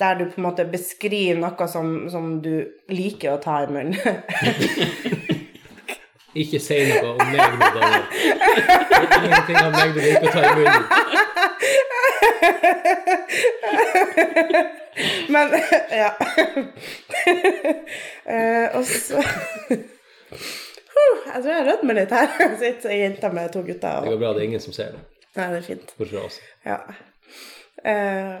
[0.00, 2.54] der du på en måte beskriver noe som, som du
[2.90, 3.94] liker å ta i munnen.
[6.38, 8.04] Ikke si noe om meg nå, Daniel.
[9.24, 10.84] Ingenting om meg du liker å ta i munnen.
[15.34, 15.46] Men
[15.90, 16.10] ja.
[18.30, 19.76] Uh, og så uh,
[21.26, 22.28] Jeg tror jeg rødmer litt her.
[22.38, 23.98] Jeg sitter ei jente med to gutter.
[23.98, 24.06] Og...
[24.06, 25.02] Det går bra, det er ingen som ser det.
[25.38, 25.94] Nei, det er fint.
[25.98, 26.38] Bortsett fra oss.
[26.66, 26.78] Ja.
[27.90, 28.38] Eh,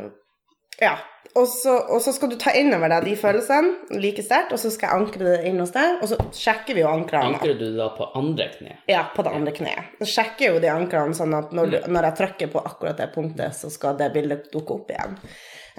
[0.80, 0.98] ja.
[1.38, 4.58] Og så, og så skal du ta inn over deg de følelsene like sterkt, og
[4.58, 7.36] så skal jeg ankre det inn hos deg, og så sjekker vi jo ankrene.
[7.36, 8.74] Ankrer du da på andre kne?
[8.90, 9.92] Ja, på det andre kneet.
[10.00, 13.10] Så sjekker jo de ankrene sånn at når, du, når jeg trykker på akkurat det
[13.14, 15.14] punktet, så skal det bildet dukke opp igjen.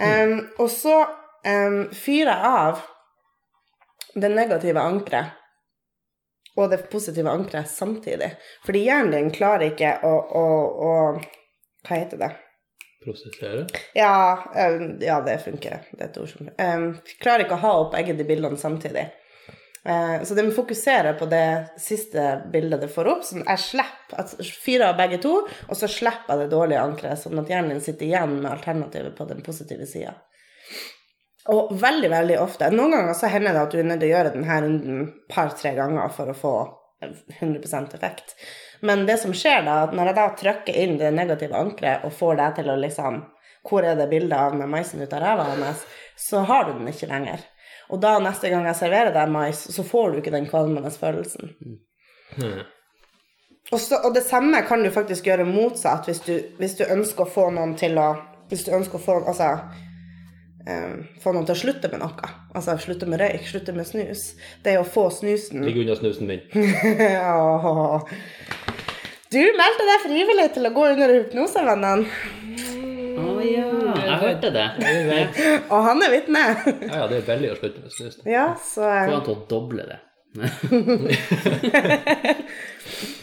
[0.02, 2.86] Em, og så um, fyrer jeg av
[4.22, 5.38] det negative ankeret
[6.60, 8.32] og det positive ankeret samtidig.
[8.66, 10.48] Fordi hjernen din klarer ikke å, å,
[10.88, 10.96] å
[11.82, 12.32] Hva heter det?
[13.02, 13.66] Prosessere.
[13.98, 15.88] Ja, um, ja, det funker.
[15.92, 19.08] Det er et ord som um, Klarer ikke å ha opp begge de bildene samtidig.
[19.86, 23.24] Eh, så det må fokusere på det siste bildet det får opp.
[23.26, 27.22] Sånn jeg slipper at fyrer av begge to, og så slipper jeg det dårlige ankeret,
[27.22, 30.14] sånn at hjernen din sitter igjen med alternativet på den positive sida.
[31.50, 34.14] Og veldig, veldig ofte Noen ganger så hender det at du er nødt til å
[34.14, 36.54] gjøre denne runden par-tre ganger for å få
[37.02, 38.36] 100% effekt.
[38.82, 42.40] Men det som skjer da, når jeg da trykker inn det negative ankeret og får
[42.40, 43.22] deg til å liksom
[43.62, 45.84] Hvor er det bildet av med maisen ut av ræva hans?
[46.18, 47.44] Så har du den ikke lenger.
[47.94, 51.52] Og da neste gang jeg serverer deg mais, så får du ikke den kvalmende følelsen.
[52.40, 52.64] Mm.
[53.72, 57.28] Og, så, og det samme kan du faktisk gjøre motsatt hvis du, hvis du ønsker
[57.28, 58.10] å få noen til å
[58.52, 59.54] Hvis du ønsker å få Altså
[60.68, 60.94] eh,
[61.24, 62.32] få noen til å slutte med noe.
[62.56, 64.32] Altså slutte med røyk, slutte med snus.
[64.66, 66.44] Det å få snusen Ligg unna snusen min.
[69.32, 72.02] Du meldte deg frivillig til å gå under hypnose, vennen.
[73.16, 74.66] Å ja, jeg hørte det.
[74.84, 75.54] Jeg.
[75.72, 76.42] Og han er vitne.
[76.68, 78.18] Ja, ja, det er veldig å slutte med snus.
[78.28, 80.02] Ja, så Få eh, han til å doble det.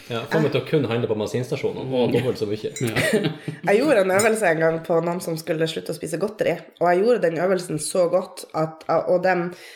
[0.09, 2.71] Ja, Få til å kun handle på bensinstasjonene og dobbelt så mye.
[2.73, 6.55] Jeg gjorde en øvelse en gang på noen som skulle slutte å spise godteri.
[6.81, 9.35] Og jeg gjorde den øvelsen så godt at Og de,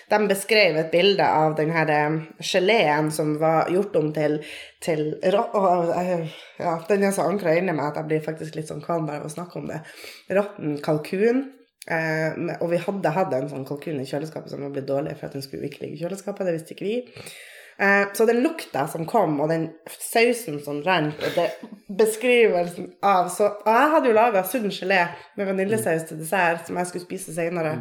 [0.10, 4.40] de beskrev et bilde av den her eh, geleen som var gjort om til,
[4.82, 6.26] til og, eh,
[6.58, 9.22] Ja, den er så ankra inni meg at jeg blir faktisk litt sånn kvalm bare
[9.22, 9.84] av å snakke om det.
[10.34, 11.46] Råtten kalkun.
[11.92, 15.28] Eh, og vi hadde hatt en sånn kalkun i kjøleskapet som var blitt dårlig for
[15.28, 16.48] at den skulle ikke ligge i kjøleskapet.
[16.48, 17.00] Det visste ikke vi.
[17.78, 21.50] Eh, så den lukta som kom, og den sausen som rant, og det
[21.98, 25.02] beskrivelsen av så, Og jeg hadde jo laga sunn gelé
[25.38, 27.80] med vaniljesaus til dessert som jeg skulle spise senere,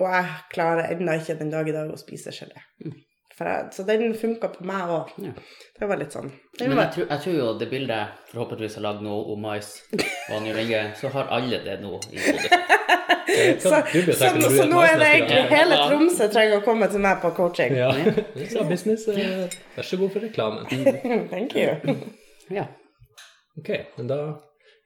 [0.00, 2.64] og jeg klarer ennå ikke den dag i dag å spise gelé.
[3.34, 5.08] For jeg, så den funka på meg òg.
[5.24, 5.32] Ja.
[5.74, 6.28] Det var litt sånn.
[6.60, 9.72] Var Men jeg tror, jeg tror jo det bildet forhåpentligvis har lagd nå om mais
[9.96, 12.60] og Anja Linge, så har alle det nå i hodet.
[13.64, 13.80] så,
[14.14, 17.74] så, så nå er det egentlig hele Tromsø trenger å komme til meg på coaching.
[17.74, 17.90] Ja.
[18.52, 20.70] Så business, eh, vær så god for reklamen.
[21.32, 21.98] Thank you.
[22.54, 22.68] Ja.
[23.58, 24.20] Ok, men da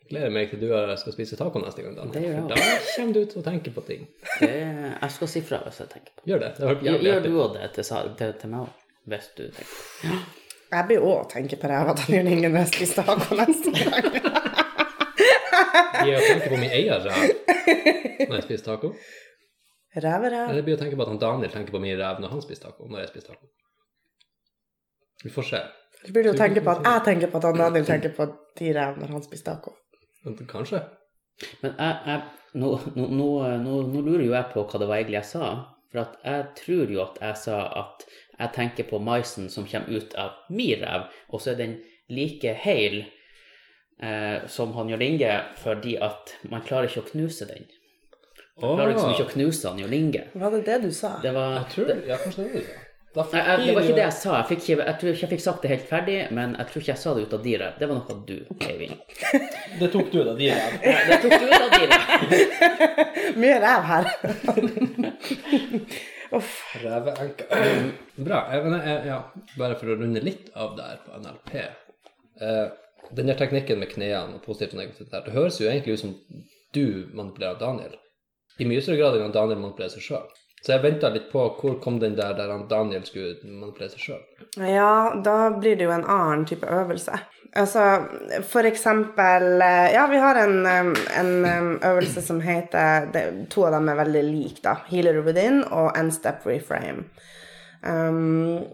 [0.09, 1.95] gleder meg til du skal spise taco neste gang.
[1.97, 4.09] Da, Det gjør jeg For da kommer du til å tenke på ting.
[4.41, 6.31] Det, jeg skal si fra hvis jeg tenker på det.
[6.33, 6.51] Gjør det.
[6.57, 7.89] det har vært Gjør, gjør du òg det til,
[8.21, 10.19] til, til meg òg, hvis du tenker på.
[10.69, 14.11] Jeg blir òg tenke på det, at han gjør Ingen jeg spiser taco neste gang.
[15.99, 17.25] Jeg å tenke på min egen ræv
[18.29, 18.93] når jeg spiser taco.
[19.99, 20.51] Ræve-ræv.
[20.53, 22.69] Eller blir å tenke på at han Daniel tenker på min ræv når han spiser
[22.69, 22.87] taco.
[22.93, 23.49] Når jeg spiser taco.
[25.25, 25.61] Vi får se.
[26.05, 28.29] Så blir det å tenke på at jeg tenker på at han Daniel tenker på
[28.61, 29.75] de ræv når han spiser taco.
[30.25, 30.83] Kanskje.
[31.63, 32.23] Men jeg, jeg,
[32.59, 33.29] nå, nå, nå,
[33.63, 35.51] nå, nå lurer jo jeg på hva det var egentlig jeg sa.
[35.89, 39.99] For at jeg tror jo at jeg sa at jeg tenker på maisen som kommer
[39.99, 41.79] ut av min ræv, og så er den
[42.13, 43.01] like hel
[44.03, 47.67] eh, som han Jørn Inge, fordi at man klarer ikke å knuse den.
[48.59, 50.27] Man klarer liksom ikke å knuse han Jørn Inge.
[50.35, 51.17] Var det det du sa?
[51.23, 52.79] Det var Jeg tror det, Ja, kanskje det du det.
[53.17, 54.33] Da Nei, jeg, det var ikke det jeg sa.
[54.37, 56.83] Jeg, fikk ikke, jeg tror ikke jeg fikk sagt det helt ferdig, men jeg tror
[56.83, 57.79] ikke jeg sa det ut av dyret.
[57.81, 58.35] Det var noe du
[58.69, 58.99] Eivind.
[59.81, 60.77] Det tok du, ut av dyret.
[61.09, 62.03] Det tok du ut av dyret.
[63.41, 64.11] Mye ræv her.
[66.37, 66.53] Uff.
[66.83, 67.63] Ræveenka.
[68.29, 68.43] Bra.
[69.09, 69.23] Ja,
[69.57, 71.55] bare for å runde litt av det her på NLP.
[72.45, 72.67] Eh,
[73.17, 76.05] den der teknikken med knærne og positivt og negativt der, det høres jo egentlig ut
[76.05, 76.13] som
[76.77, 77.97] du manipulerer Daniel.
[78.61, 80.29] I mye større grad enn Daniel manipulerer seg sjøl.
[80.61, 84.23] Så jeg venta litt på hvor kom den der der Daniel skulle manipulere seg sjøl.
[84.59, 87.21] Ja, da blir det jo en annen type øvelse.
[87.59, 87.85] Altså,
[88.45, 91.47] for eksempel eh, Ja, vi har en, en
[91.83, 93.09] øvelse som heter
[93.51, 94.75] To av dem er veldig like, da.
[94.91, 97.09] Healer within og End step reframe.
[97.83, 98.67] Um,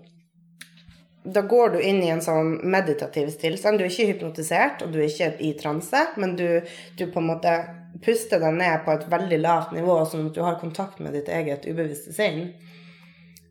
[1.24, 3.78] da går du inn i en sånn meditativ tilstand.
[3.78, 6.60] Du er ikke hypnotisert, og du er ikke i transe, men du,
[6.98, 7.54] du på en måte
[8.02, 11.28] puster deg ned på et veldig lavt nivå, sånn at du har kontakt med ditt
[11.30, 12.48] eget ubevisste sinn.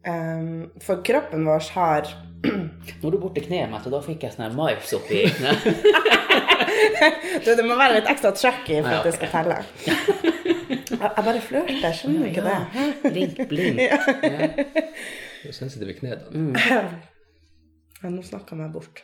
[0.03, 2.10] Um, for kroppen vår har
[2.43, 5.63] Nå er du borti kneet mitt, og da fikk jeg sånn mais oppi kneet.
[7.45, 9.62] du, Det må være litt ekstra tracky for Ja, at det skal telle.
[10.93, 12.84] Jeg, bare flørter, skjønner du ikke det?
[13.03, 13.82] Blink, blink.
[13.82, 13.97] Ja.
[15.58, 16.84] Sensitive kne, da.
[18.03, 19.01] Ja, nå snakka jeg meg bort.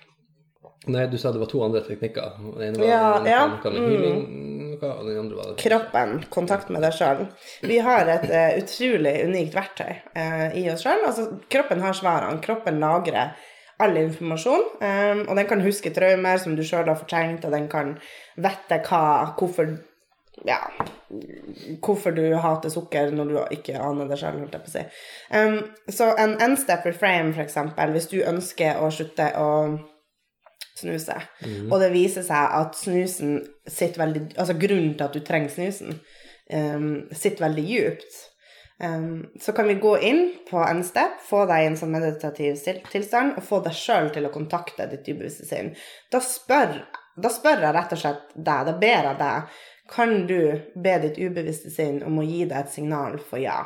[0.89, 2.39] Nei, du sa det var to andre teknikker.
[2.55, 3.43] Den ene var Ja, noe, ja,
[3.75, 4.73] healing, mm.
[4.79, 7.25] og den andre var Kroppen, kontakt med deg sjøl.
[7.67, 11.05] Vi har et uh, utrolig unikt verktøy uh, i oss sjøl.
[11.07, 12.41] Altså, kroppen har svarene.
[12.43, 13.35] Kroppen lagrer
[13.79, 17.69] all informasjon, Um, og den kan huske traumer som du sjøl har fortrengt, og den
[17.71, 17.93] kan
[18.39, 19.03] vite hva,
[19.39, 19.71] hvorfor
[20.47, 20.57] ja,
[21.83, 24.83] hvorfor du hater sukker når du ikke aner det selv, holdt jeg på å si.
[25.35, 25.57] Um,
[25.91, 29.49] så en N-step reframe, eksempel, hvis du ønsker å slutte å
[30.79, 31.15] snuse,
[31.69, 33.37] og det viser seg at snusen
[33.67, 35.99] sitter veldig Altså grunnen til at du trenger snusen,
[36.53, 38.19] um, sitter veldig djupt.
[38.79, 42.61] Um, så kan vi gå inn på en step, få deg i en sånn meditativ
[42.91, 45.73] tilstand, og få deg sjøl til å kontakte ditt ubevisste sinn.
[46.11, 46.77] Da spør,
[47.19, 50.39] da spør jeg rett og slett deg, da ber jeg deg, kan du
[50.79, 53.65] be ditt ubevisste sinn om å gi deg et signal for ja?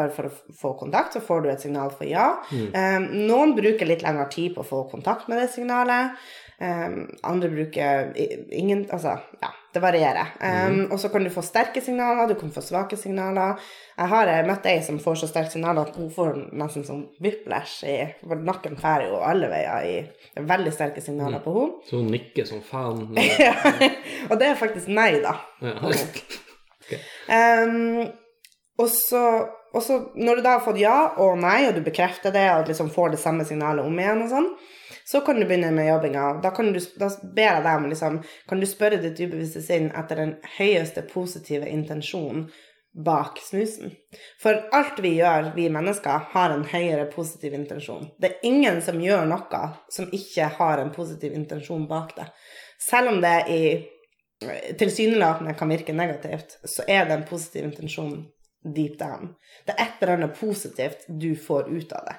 [0.00, 0.34] Bare for å
[0.64, 2.30] få kontakt, så får du et signal for ja.
[2.50, 6.16] Um, noen bruker litt lengre tid på å få kontakt med det signalet.
[6.60, 8.10] Um, andre bruker
[8.52, 10.34] ingen Altså, ja, det varierer.
[10.44, 13.56] Um, Og så kan du få sterke signaler, du kan få svake signaler.
[13.96, 17.02] Jeg har eh, møtt ei som får så sterke signaler at hun får nesten sånn
[17.24, 21.80] whiplash i for Nakken drar jo alle veier i veldig sterke signaler på henne.
[21.88, 23.06] Så hun nikker som faen.
[23.40, 23.54] Ja.
[24.28, 25.38] Og det er faktisk nei, da.
[25.64, 25.76] Ja.
[27.64, 28.08] Um,
[28.80, 29.24] og, så,
[29.72, 32.70] og så når du da har fått ja og nei, og du bekrefter det, og
[32.70, 34.48] liksom får det samme signalet om igjen og sånn,
[35.10, 36.24] så kan du begynne med jobbinga.
[36.42, 38.18] Da, kan du, da ber jeg deg om liksom
[38.50, 42.48] Kan du spørre ditt ubevisste sinn etter den høyeste positive intensjonen
[43.06, 43.94] bak snusen?
[44.42, 48.10] For alt vi gjør, vi mennesker, har en høyere positiv intensjon.
[48.18, 52.28] Det er ingen som gjør noe som ikke har en positiv intensjon bak det.
[52.82, 53.62] Selv om det i
[54.78, 58.22] tilsynelatende kan virke negativt, så er det en positiv intensjon
[58.64, 59.34] deep down.
[59.66, 62.16] Det er et eller annet positivt du får ut av det.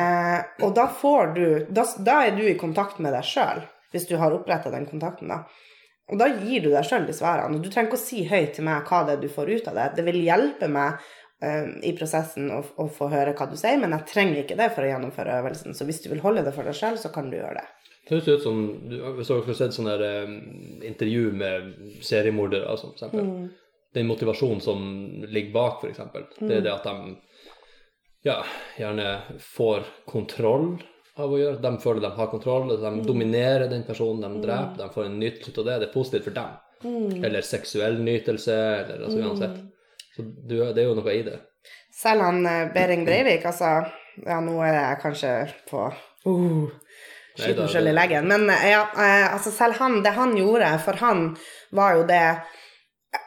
[0.00, 3.62] Eh, og da får du da, da er du i kontakt med deg sjøl,
[3.94, 5.44] hvis du har oppretta den kontakten, da.
[6.12, 7.56] Og da gir du deg sjøl de svarene.
[7.56, 9.70] Og du trenger ikke å si høyt til meg hva det er du får ut
[9.70, 9.86] av det.
[9.96, 10.98] Det vil hjelpe meg
[11.40, 14.68] eh, i prosessen å, å få høre hva du sier, men jeg trenger ikke det
[14.74, 15.76] for å gjennomføre øvelsen.
[15.76, 17.66] Så hvis du vil holde det for deg sjøl, så kan du gjøre det.
[18.04, 20.34] Det høres ut som du har sett sånne der, um,
[20.84, 21.70] intervju med
[22.04, 23.30] seriemordere, som for eksempel.
[23.94, 24.80] Den motivasjonen som
[25.28, 27.14] ligger bak, for eksempel, det er det at de
[28.24, 28.40] ja,
[28.80, 30.72] gjerne får kontroll
[31.20, 31.60] av å gjøre.
[31.62, 34.78] De føler de har kontroll, de de dominerer den personen de dreper.
[34.80, 35.78] De får en nytelse av det.
[35.78, 37.24] Det er positivt for dem.
[37.24, 39.60] Eller seksuell nytelse, eller altså uansett.
[40.16, 41.38] Så det er jo noe i det.
[41.94, 43.76] Selv han eh, Behring Breivik, altså
[44.24, 45.30] Ja, nå er jeg kanskje
[45.66, 46.66] på uh,
[47.34, 48.28] Skyter meg selv i leggen.
[48.30, 51.24] Men eh, ja, eh, altså selv han, det han gjorde for han,
[51.74, 52.22] var jo det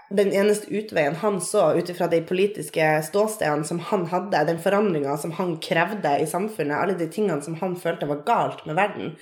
[0.10, 5.18] den eneste utveien han så ut ifra de politiske ståstedene som han hadde, den forandringa
[5.20, 9.14] som han krevde i samfunnet, alle de tingene som han følte var galt med verden.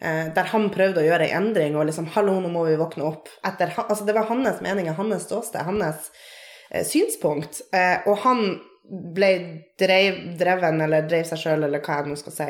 [0.00, 3.04] Eh, der han prøvde å gjøre en endring og liksom 'Hallo, nå må vi våkne
[3.06, 3.28] opp'.
[3.44, 6.10] Etter, altså Det var hans meninger, hans ståsted, hans
[6.70, 7.60] eh, synspunkt.
[7.72, 8.60] Eh, og han
[9.14, 12.48] ble drev, dreven, eller drev seg sjøl, eller hva jeg nå skal si,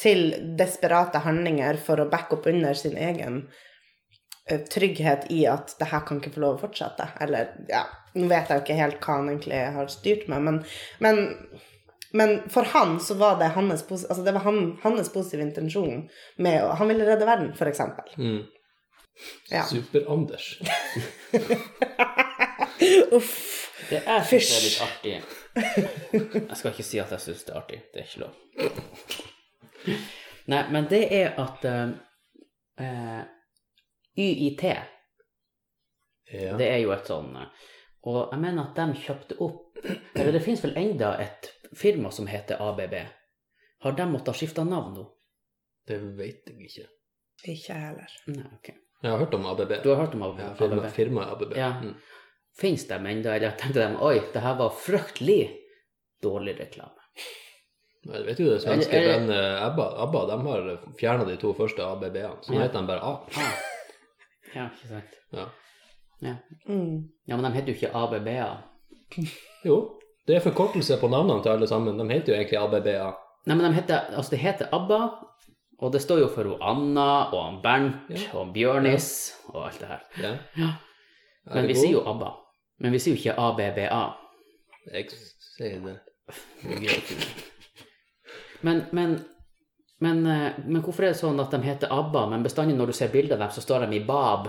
[0.00, 3.44] til desperate handlinger for å backe opp under sin egen
[4.72, 7.08] trygghet i at det her kan ikke få lov å fortsette.
[7.24, 7.84] Eller, ja,
[8.16, 10.60] nå vet jeg jo ikke helt hva han egentlig har styrt med, men,
[11.04, 11.20] men,
[12.16, 16.06] men for han så var det hans, altså det var han, hans positive intensjon
[16.36, 18.06] med å Han ville redde verden, for eksempel.
[18.16, 18.42] Mm.
[19.50, 19.64] Ja.
[19.68, 20.46] Super-Anders.
[23.16, 23.34] Uff.
[23.88, 25.12] Det jeg det er litt artig
[25.56, 27.78] Jeg skal ikke si at jeg syns det er artig.
[27.92, 28.34] Det er ikke lov.
[30.52, 31.88] Nei, men det er at eh,
[32.84, 33.22] eh,
[34.18, 34.64] YIT,
[36.32, 36.56] Ja.
[36.58, 37.46] det er jo et sånn eh,
[38.08, 39.78] Og jeg mener at de kjøpte opp
[40.14, 42.94] Eller det finnes vel enda et firma som heter ABB.
[43.84, 45.04] Har de måttet skifte navn nå?
[45.86, 46.86] Det vet jeg ikke.
[47.44, 48.14] Ikke jeg heller.
[48.32, 48.70] Nei, ok.
[49.04, 49.74] Jeg har hørt om ABB.
[49.84, 50.38] Du har hørt om ABB?
[50.42, 50.92] Ja, firma, ABB?
[50.96, 51.52] firmaet ABB.
[51.56, 51.68] Ja.
[51.84, 51.94] Mm.
[52.58, 55.40] Fins de ennå, eller tenkte de oi, det her var fryktelig
[56.24, 56.98] dårlig reklame?
[58.08, 62.38] Jeg vet jo det svenske bandet ABBA, ABBA de har fjerna de to første ABB-ene,
[62.42, 62.66] så nå Ja.
[62.66, 63.14] heter de bare A.
[63.36, 63.77] Ah.
[64.58, 65.16] Ja, ikke sant.
[65.32, 65.46] Ja.
[66.24, 66.34] Ja.
[66.66, 67.04] Mm.
[67.30, 68.48] ja, men de heter jo ikke ABBA.
[69.68, 69.76] Jo,
[70.26, 71.98] det er forkortelse på navnene til alle sammen.
[71.98, 73.12] De heter jo egentlig ABBA.
[73.48, 74.98] Nei, men de heter, altså det heter ABBA,
[75.78, 78.24] og det står jo for Anna og Bernt Ja.
[78.34, 79.08] og Bjørnis Bjørnis
[79.54, 80.04] og alt det her.
[80.22, 80.34] Ja.
[80.58, 80.70] Ja.
[81.54, 81.80] Men vi god?
[81.80, 82.30] sier jo ABBA.
[82.78, 84.02] Men vi sier jo ikke ABBA.
[84.92, 85.10] Jeg
[85.56, 85.98] sier det.
[88.62, 89.18] Men, men,
[89.98, 92.98] men, eh, men hvorfor er det sånn at de heter ABBA, men bestandig når du
[92.98, 94.48] ser bilde av dem, så står de i BAB?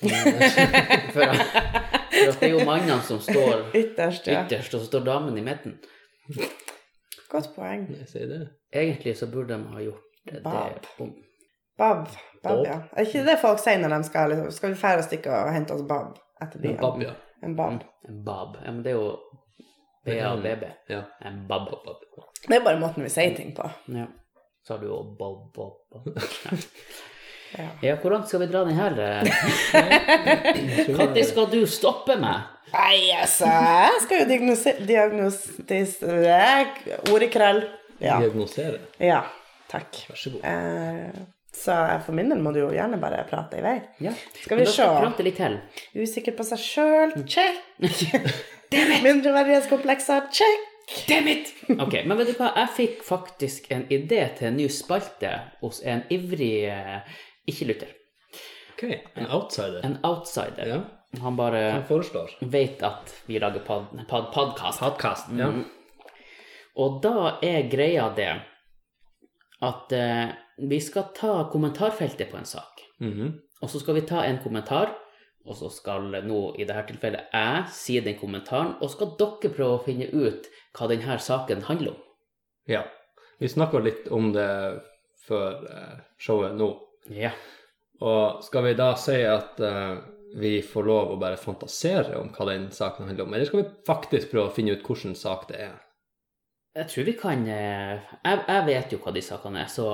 [1.14, 1.40] for, at,
[2.14, 4.46] for at det er jo mannene som står Ytterst, ja.
[4.46, 5.76] ytterst, og så står damen i midten.
[7.30, 7.84] Godt poeng.
[7.94, 8.40] Jeg det.
[8.72, 10.86] Egentlig så burde de ha gjort det Bab.
[10.98, 11.12] om.
[11.78, 12.08] Bab.
[12.42, 12.78] Bab, ja.
[12.96, 15.52] Er ikke det folk sier når de skal liksom, Skal vi fære og stikke og
[15.54, 16.80] hente oss bab etter byen?
[16.80, 17.14] Bab, ja.
[17.44, 17.84] En bab.
[18.08, 18.58] En bab.
[18.64, 19.12] Ja, men det er jo
[20.06, 20.64] BABB.
[20.88, 21.02] ja.
[21.24, 21.70] En bab.
[21.70, 22.24] Bab, bab.
[22.48, 23.66] Det er bare måten vi sier ting på.
[23.92, 24.06] Ja.
[24.66, 26.04] Så har du jo bob, bob, bob.
[27.58, 27.66] Ja.
[27.82, 28.94] Ja, hvor langt skal vi dra den her?
[30.94, 32.46] Når skal du stoppe meg?
[32.70, 34.26] Nei, altså, jeg skal jo
[34.86, 36.36] Diagnostisere
[37.10, 37.64] Ordekrøll.
[37.98, 38.20] Ja.
[38.22, 38.78] Diagnosere.
[39.02, 39.24] ja.
[39.70, 39.98] Takk.
[40.10, 40.40] Vær så god.
[40.46, 41.10] Eh,
[41.56, 41.74] så
[42.06, 43.76] for min del må du jo gjerne bare prate i vei.
[44.04, 44.12] Ja.
[44.42, 45.00] Skal vi skal se.
[45.02, 45.58] prate litt til.
[45.98, 47.14] Usikker på seg sjøl?
[47.26, 47.58] Check.
[49.04, 50.28] Mindreverdighetskomplekser?
[50.32, 50.66] Check.
[51.08, 51.52] Damn it!
[51.80, 52.50] Ok, men vet du hva?
[52.56, 57.18] Jeg fikk faktisk en idé til en ny spalte hos en ivrig eh,
[57.50, 57.92] ikke-lytter.
[58.74, 58.84] Ok,
[59.14, 59.84] en outsider.
[59.86, 60.66] En outsider.
[60.72, 60.80] Ja,
[61.22, 64.80] Han bare Han vet at vi lager pod, pod, podcast.
[64.82, 65.50] Podkast, Ja.
[65.50, 65.64] Mm.
[66.80, 68.30] Og da er greia det
[69.66, 70.30] at eh,
[70.68, 72.82] vi skal ta kommentarfeltet på en sak.
[73.00, 73.38] Mhm.
[73.60, 74.94] Og så skal vi ta en kommentar,
[75.44, 79.76] og så skal nå i dette tilfellet jeg si den kommentaren, og skal dere prøve
[79.76, 82.00] å finne ut hva denne saken handler om.
[82.66, 82.86] ja.
[83.40, 84.82] Vi snakka litt om det
[85.24, 86.66] før eh, showet nå.
[87.08, 87.30] Ja.
[88.04, 89.96] Og skal vi da si at uh,
[90.40, 93.70] vi får lov å bare fantasere om hva den saken handler om, eller skal vi
[93.88, 95.78] faktisk prøve å finne ut hvilken sak det er?
[96.76, 99.88] Jeg tror vi kan eh, jeg, jeg vet jo hva de sakene er, så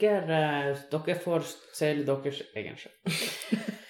[0.00, 0.38] dere,
[0.70, 1.40] eh, dere får
[1.76, 2.90] seile deres egen sjø.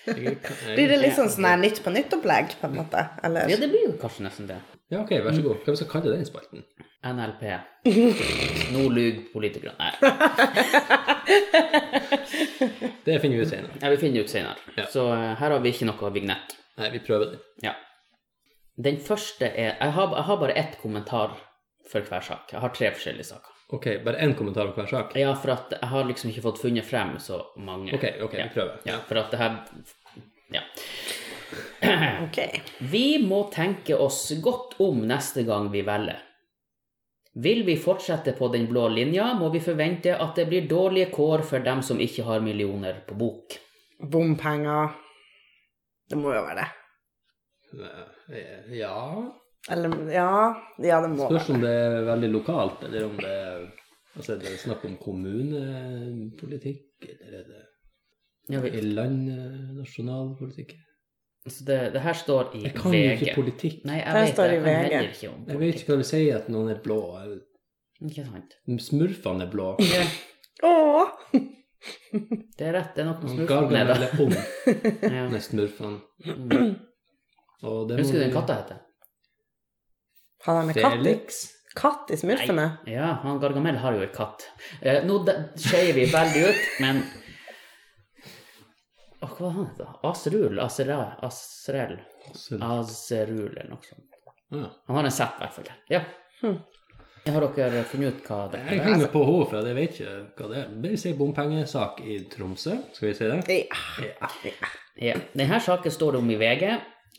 [0.05, 3.01] Blir det litt sånn sånn her Nytt på nytt-opplegg, på en måte?
[3.25, 3.43] Eller?
[3.49, 4.59] Ja, det blir jo kanskje nesten det.
[4.93, 5.57] Ja, ok, vær så god.
[5.65, 6.61] Hva skal vi kalle den spalten?
[7.05, 7.43] NLP.
[8.75, 9.77] Nå lyver politikerne.
[9.81, 9.93] Nei,
[13.05, 13.73] Det finner vi ut senere.
[13.81, 14.57] Ja, vi finner ut senere.
[14.77, 14.87] Ja.
[14.93, 16.49] Så eh, her har vi ikke noe vignett.
[16.81, 17.41] Nei, vi prøver det.
[17.65, 17.75] Ja.
[18.77, 21.37] Den første er Jeg har, jeg har bare ett kommentar
[21.91, 22.53] for hver sak.
[22.53, 23.51] Jeg har tre forskjellige saker.
[23.73, 25.15] Ok, bare én kommentar på hver sak?
[25.17, 27.95] Ja, for at jeg har liksom ikke fått funnet frem så mange.
[27.97, 28.45] Ok, ok, Ja.
[28.49, 28.79] vi prøver.
[28.85, 29.57] Ja, for at det her
[30.53, 30.61] Ja.
[32.25, 32.39] Ok.
[32.79, 36.21] Vi må tenke oss godt om neste gang vi velger.
[37.35, 41.43] Vil vi fortsette på den blå linja, må vi forvente at det blir dårlige kår
[41.43, 43.57] for dem som ikke har millioner på bok.
[43.99, 44.93] Bompenger.
[46.09, 46.69] Det må jo være det.
[48.79, 49.33] Ja
[49.73, 50.27] Eller ja,
[50.85, 53.63] ja, det må Spørs om det er veldig lokalt, eller om det er
[54.15, 57.63] Altså, er det snakk om kommunepolitikk, eller er det
[58.53, 59.25] Ja, vi, land
[59.79, 60.75] nasjonalpolitikk?
[61.49, 63.81] så det, det her står i Jeg kan jo ikke politikk.
[63.85, 64.55] Nei, jeg Her vet står det.
[64.55, 64.95] i Jeg VG.
[65.11, 66.99] ikke om Jeg vet ikke hva det sier si at noen er blå.
[68.05, 68.51] Ikke sant.
[68.87, 69.69] Smurfene er blå.
[69.83, 70.05] Ja,
[70.65, 71.07] Åh!
[72.59, 72.93] det er rett.
[72.95, 74.35] Det er noe med smurfene Gargamel er ung,
[75.11, 75.23] Ja.
[75.29, 75.99] med smurfene.
[76.25, 76.75] Mm.
[77.65, 78.79] Husker du hva den katta heter?
[80.45, 81.43] Har han en katt i, Felix.
[81.75, 82.67] katt i smurfene?
[82.91, 84.45] Ja, han Gargamel har jo en katt.
[84.81, 85.21] Eh, nå
[85.57, 87.03] skeier vi veldig ut, men
[89.25, 89.87] Åh, Hva var han da?
[90.11, 90.59] Asrul?
[90.61, 91.07] Aserel?
[91.25, 91.95] Asrel?
[92.61, 94.11] Azerul, eller noe sånt.
[94.53, 94.69] Ja.
[94.87, 95.71] Han har en sepp, i hvert fall.
[95.89, 96.01] Ja.
[96.43, 96.59] Hm.
[97.25, 98.67] Har dere funnet ut hva det er?
[98.69, 98.89] Jeg er?
[98.91, 100.73] henger på henne, for jeg vet ikke hva det er.
[100.85, 102.75] Bare si bompengesak i Tromsø.
[102.93, 103.61] Skal vi si det?
[104.05, 104.29] Ja.
[105.09, 105.15] Ja.
[105.33, 106.67] Denne saken står det om i VG,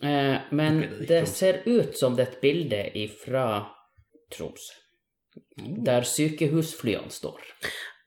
[0.05, 3.45] eh, men det det ser ut som det er et bilde fra
[4.31, 4.73] Tromsø,
[5.57, 5.83] Mm.
[5.83, 7.41] der sykehusflyene står.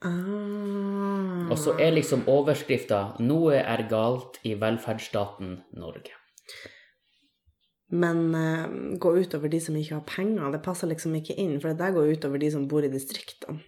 [0.03, 1.51] Ah.
[1.51, 6.15] Og så er liksom overskrifta 'Noe er galt i velferdsstaten Norge'.
[7.91, 11.69] Men eh, gå utover de som ikke har penger, det passer liksom ikke inn, for
[11.69, 13.61] det der går utover de som bor i distriktene.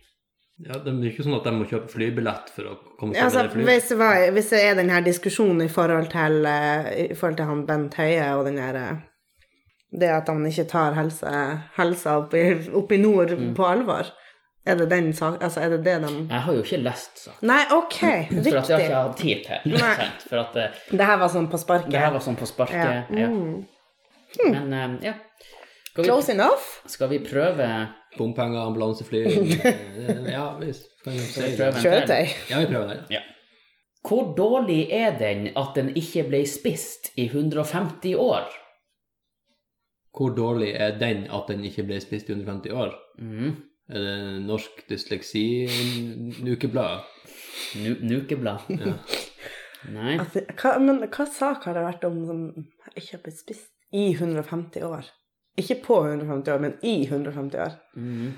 [0.66, 3.38] Ja, Det er ikke sånn at de må kjøpe flybillett for å komme seg Altså,
[3.38, 3.66] med det flyet.
[3.70, 7.36] hvis, det var, hvis det er den her diskusjonen i forhold til, eh, i forhold
[7.38, 8.98] til han Bent Høie og den der eh,
[10.00, 11.30] Det at han ikke tar helse,
[11.78, 12.44] helsa opp, i,
[12.76, 14.10] oppe i nord på alvor,
[14.68, 15.40] er det den sak...
[15.42, 18.44] Altså, er det det de Jeg har jo ikke lest saken, Nei, OK, riktig.
[18.52, 19.72] for at jeg har ikke hatt tid til.
[19.80, 20.08] Nei.
[20.28, 21.90] For at eh, Det her var sånn på sparket.
[21.90, 22.76] det her var sånn på sparket.
[22.76, 23.24] ja.
[23.24, 23.28] Ja.
[23.32, 23.64] Mm.
[24.70, 25.14] Men ja.
[25.90, 26.68] Skal vi, Close enough?
[26.86, 27.66] skal vi prøve
[28.18, 30.88] Bompenger, ambulansefly eh, Ja, visst.
[31.04, 32.26] Kjøretøy.
[32.50, 32.96] Ja, vi prøver det.
[33.14, 33.20] Ja.
[34.08, 38.44] Hvor dårlig er den at den ikke ble spist i 150 år?
[40.16, 42.94] Hvor dårlig er den at den ikke ble spist i 150 år?
[43.20, 43.50] Mm.
[43.90, 46.98] Er det Norsk dysleksi-nukeblad?
[47.84, 48.58] Nu nukeblad.
[48.70, 48.92] Ja.
[49.96, 50.18] Nei.
[50.18, 52.40] Altså, Hva, men hva sak har det vært om som
[52.94, 55.04] ikke har blitt spist i 150 år?
[55.60, 57.76] Ikke på 150 år, men i 150 år.
[57.96, 58.32] Mm.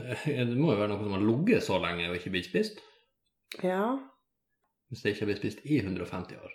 [0.00, 2.82] Eh, Det må jo være noe som har ligget så lenge og ikke blitt spist?
[3.62, 3.94] Ja.
[4.90, 6.52] Hvis det ikke har blitt spist i 150 år.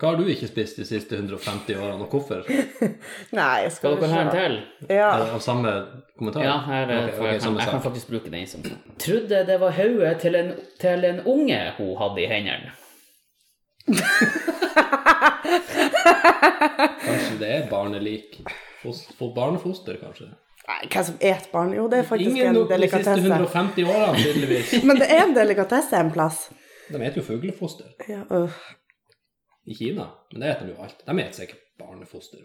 [0.00, 2.46] Hva har du ikke spist de siste 150 årene, og hvorfor?
[3.36, 4.54] Nei, skal Skal dere ha en til?
[4.88, 5.10] Ja.
[5.34, 5.74] Av samme
[6.16, 6.46] kommentar?
[6.46, 8.64] Ja, her okay, Ok, får jeg, kan, jeg kan faktisk bruke den som
[8.98, 10.38] Trodde det var hodet til,
[10.80, 12.72] til en unge hun hadde i hendene.
[17.04, 18.40] Kanskje det er barnelik?
[18.82, 20.30] For Barnefoster, kanskje?
[20.68, 21.72] Nei, hva som et barn?
[21.76, 24.74] Jo, det er faktisk Ingen en nok de siste 150 årene, tydeligvis.
[24.88, 26.46] Men det er en delikatesse en plass.
[26.90, 28.54] De heter jo fuglefoster Ja, øh.
[29.70, 31.02] i Kina, men det heter de jo alt.
[31.06, 32.40] De heter sikkert barnefoster.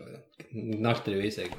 [0.86, 1.50] Nalter jo i seg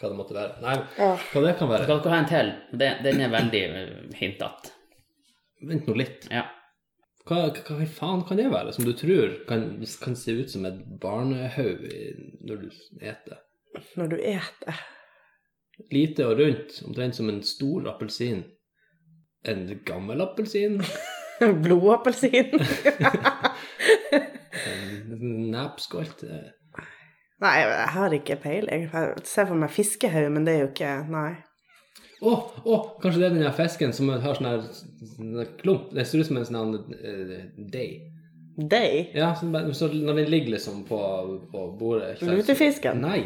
[0.00, 0.56] hva det måtte være.
[0.64, 1.10] Nei, Ja.
[1.32, 1.84] hva det kan være?
[1.84, 2.50] Skal dere ha en til?
[2.80, 4.72] Den, den er veldig eh, hintete.
[5.68, 6.24] Vent nå litt.
[6.32, 6.46] Ja.
[7.28, 9.66] Hva, hva, hva faen kan det være som du tror kan,
[10.02, 11.84] kan se ut som et barnehaug
[12.48, 12.68] når du
[13.04, 13.38] eter?
[13.96, 14.80] Når du eter.
[15.90, 18.44] Lite og rundt, omtrent som en stor appelsin.
[19.48, 20.80] En gammel appelsin?
[21.64, 22.52] Blodappelsin.
[25.20, 26.22] En nepskolt?
[26.22, 26.50] eh,
[27.40, 28.88] Nei, jeg har ikke peiling.
[28.92, 31.30] Jeg ser for meg fiskehaug, men det er jo ikke Nei.
[32.20, 32.32] Å,
[32.68, 36.20] å, kanskje det er den der fisken som har sånn her sånn klump Det ser
[36.20, 37.30] ut som en sånn uh,
[37.72, 38.09] deig.
[38.56, 39.12] Deig?
[39.14, 40.98] Ja, så, så når den ligger liksom på,
[41.52, 43.00] på bordet ikke sant, Lutefisken?
[43.00, 43.20] Nei.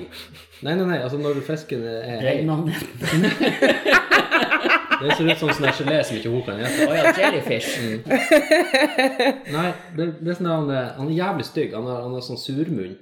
[0.63, 0.99] Nei, nei, nei.
[1.03, 2.19] Altså når fisken er hei.
[2.29, 3.29] Regnmagneten.
[5.05, 6.87] Det ser ut som sånn gelé som ikke hun kan spise.
[6.87, 7.71] Å ja, jellyfish.
[9.53, 9.67] Nei,
[9.99, 11.75] det, det er sånn han, han er jævlig stygg.
[11.77, 12.95] Han har, han har sånn surmunn.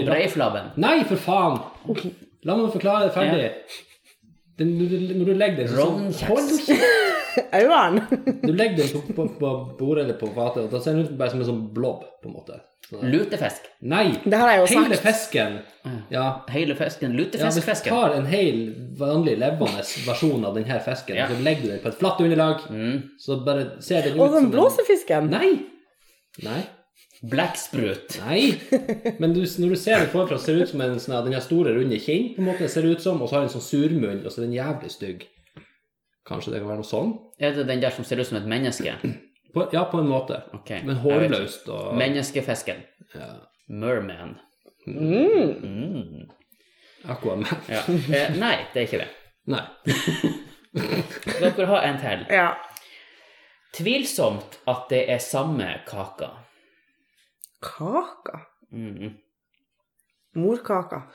[0.00, 0.72] Breiflabben.
[0.82, 1.60] Nei, for faen!
[2.46, 3.48] La meg forklare det ferdig.
[4.58, 7.04] Den, når, du, når du legger den sånn Hold kjeft!
[7.58, 8.06] Øynene?
[8.42, 11.12] Du legger den på, på, på bordet eller på fatet, og da ser den ut
[11.20, 12.56] bare som en sånn blob, på en måte.
[12.88, 13.04] Sånn.
[13.12, 13.66] Lutefisk.
[13.84, 14.06] Nei!
[14.24, 15.04] Det har jeg jo Hele sagt.
[15.06, 15.58] fisken.
[16.10, 16.24] Ja.
[16.50, 17.12] Hele fisken.
[17.12, 17.92] ja hvis du Lutefiskfisken.
[17.92, 18.58] tar en hel
[18.98, 21.28] vanlig levende versjon av denne fisken, Ja.
[21.28, 23.02] så legger du den på et flatt underlag, Mm.
[23.20, 25.28] så bare ser den ut Og den som blåsefisken?
[25.28, 25.52] en Nei!
[26.42, 26.62] Nei.
[27.22, 28.20] Blekksprut.
[28.22, 28.52] Nei,
[29.18, 31.74] men du, når du ser den forfra, ser det ut som en sånn, den store,
[31.74, 34.30] runde kinn, på en måte, ser ut som, og så har den sånn surmunn, og
[34.30, 35.26] så er den jævlig stygg.
[36.28, 37.14] Kanskje det kan være noe sånn?
[37.40, 38.94] Er det den der som ser ut som et menneske?
[39.54, 40.42] På, ja, på en måte.
[40.60, 40.82] Okay.
[40.84, 42.82] Men hårløst og Menneskefisken.
[43.14, 43.30] ja,
[43.68, 44.36] Merman.
[44.86, 45.54] Mm.
[45.64, 46.28] Mm.
[47.08, 47.48] Aquaman.
[47.72, 47.80] Ja.
[47.88, 49.08] Eh, nei, det er ikke det.
[49.48, 49.64] Nei.
[51.40, 52.26] Dere ha en til?
[52.32, 52.48] Ja.
[53.76, 56.30] Tvilsomt at det er samme kaka.
[57.62, 58.40] Kaka?
[58.72, 59.14] Mm.
[60.34, 61.02] Morkaka.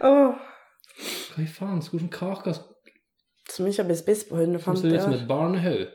[0.00, 0.34] oh.
[1.34, 1.82] Hva i faen?
[1.90, 2.54] Hvordan kake
[3.48, 5.90] som ikke har blitt spist på som 150 ser ut som et barnehode?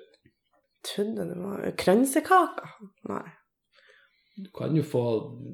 [0.84, 2.68] Trodde det var Kransekaka?
[3.10, 3.30] Nei.
[4.36, 5.04] Du kan jo få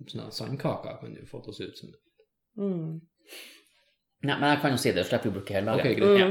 [0.07, 1.89] sånne sandkaker kan du få til å se ut som.
[2.59, 2.91] Mm.
[4.23, 5.95] Nei, men jeg kan jo si det, slipper vi å bruke hele dagen.
[5.99, 6.19] greit.
[6.19, 6.29] Ja.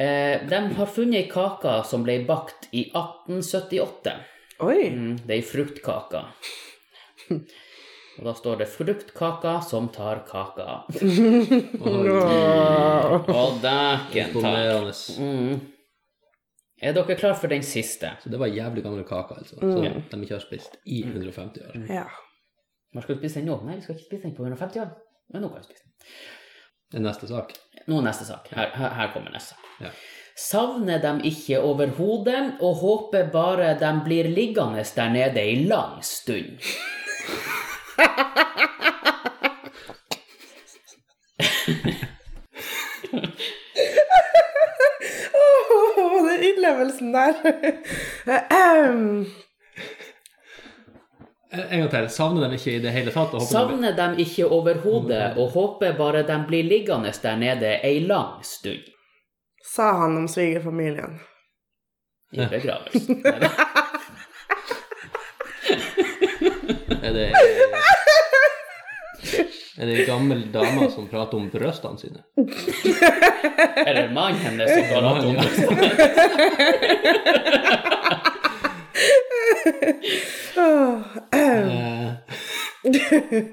[0.00, 4.14] Eh, de har funnet ei kake som ble bakt i 1878.
[4.64, 4.78] Oi.
[4.94, 6.22] Mm, det er ei fruktkake.
[8.20, 10.84] Og da står det 'fruktkaka som tar kaka'.
[13.40, 14.54] Å, dæken ta.
[15.20, 15.60] Mm.
[16.80, 18.16] Er dere klar for den siste?
[18.22, 19.60] Så det var jævlig gamle kaker, altså.
[19.60, 21.80] Som de ikke har spist i 150 år.
[21.88, 22.06] Ja.
[22.92, 23.60] Når skal spise den nå?
[23.64, 24.94] Nei, vi skal ikke spise den på 150 år.
[25.32, 25.92] Men nå kan vi spise den.
[26.90, 27.52] Det er neste sak.
[27.86, 28.48] Nå er neste sak.
[28.56, 29.69] Her, her, her kommer neste sak.
[29.80, 29.90] Ja.
[30.40, 36.60] Savner dem ikke overhodet, og håper bare de blir liggende der nede ei lang stund.
[45.34, 47.34] Åh, den innlevelsen der.
[48.88, 49.26] um.
[51.52, 52.08] En en gang til.
[52.10, 53.34] Savner dem ikke i det hele tatt?
[53.34, 57.98] Og håper Savner dem ikke overhodet, og håper bare de blir liggende der nede ei
[58.06, 58.88] lang stund.
[59.76, 61.20] Sa han om svigerfamilien.
[62.32, 63.22] I begravelsen.
[67.02, 67.32] Er det
[69.78, 72.20] Er det ei gammel dame som prater om brystene sine?
[73.86, 75.36] Er det mannen hennes som prater om.
[80.56, 81.00] Åh,
[81.38, 81.70] ehm.
[81.70, 83.44] Eh,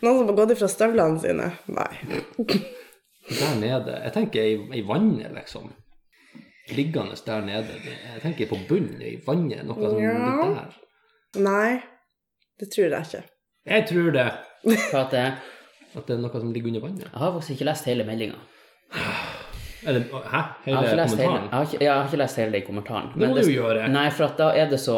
[0.00, 1.52] Noen som har gått ifra støvlene sine?
[1.68, 1.92] Nei.
[3.28, 5.72] Der nede Jeg tenker i, i vannet, liksom.
[6.76, 7.66] Liggende der nede.
[8.14, 9.64] Jeg tenker på bunnen i vannet.
[9.66, 10.12] Noe som Ja.
[10.12, 10.76] ligger der.
[11.42, 11.80] Nei,
[12.60, 13.22] det tror jeg ikke.
[13.66, 14.28] Jeg tror det.
[14.90, 15.26] For at det,
[15.96, 17.02] At det er noe som ligger under vannet.
[17.12, 18.38] jeg har faktisk ikke lest hele meldinga.
[19.86, 20.40] Eller hæ?
[20.64, 21.16] Hele jeg kommentaren?
[21.18, 23.06] hele, jeg, har ikke, jeg har ikke lest hele den kommentaren.
[23.12, 23.88] Det må men du det, gjøre.
[23.92, 24.96] Nei, for at da er det så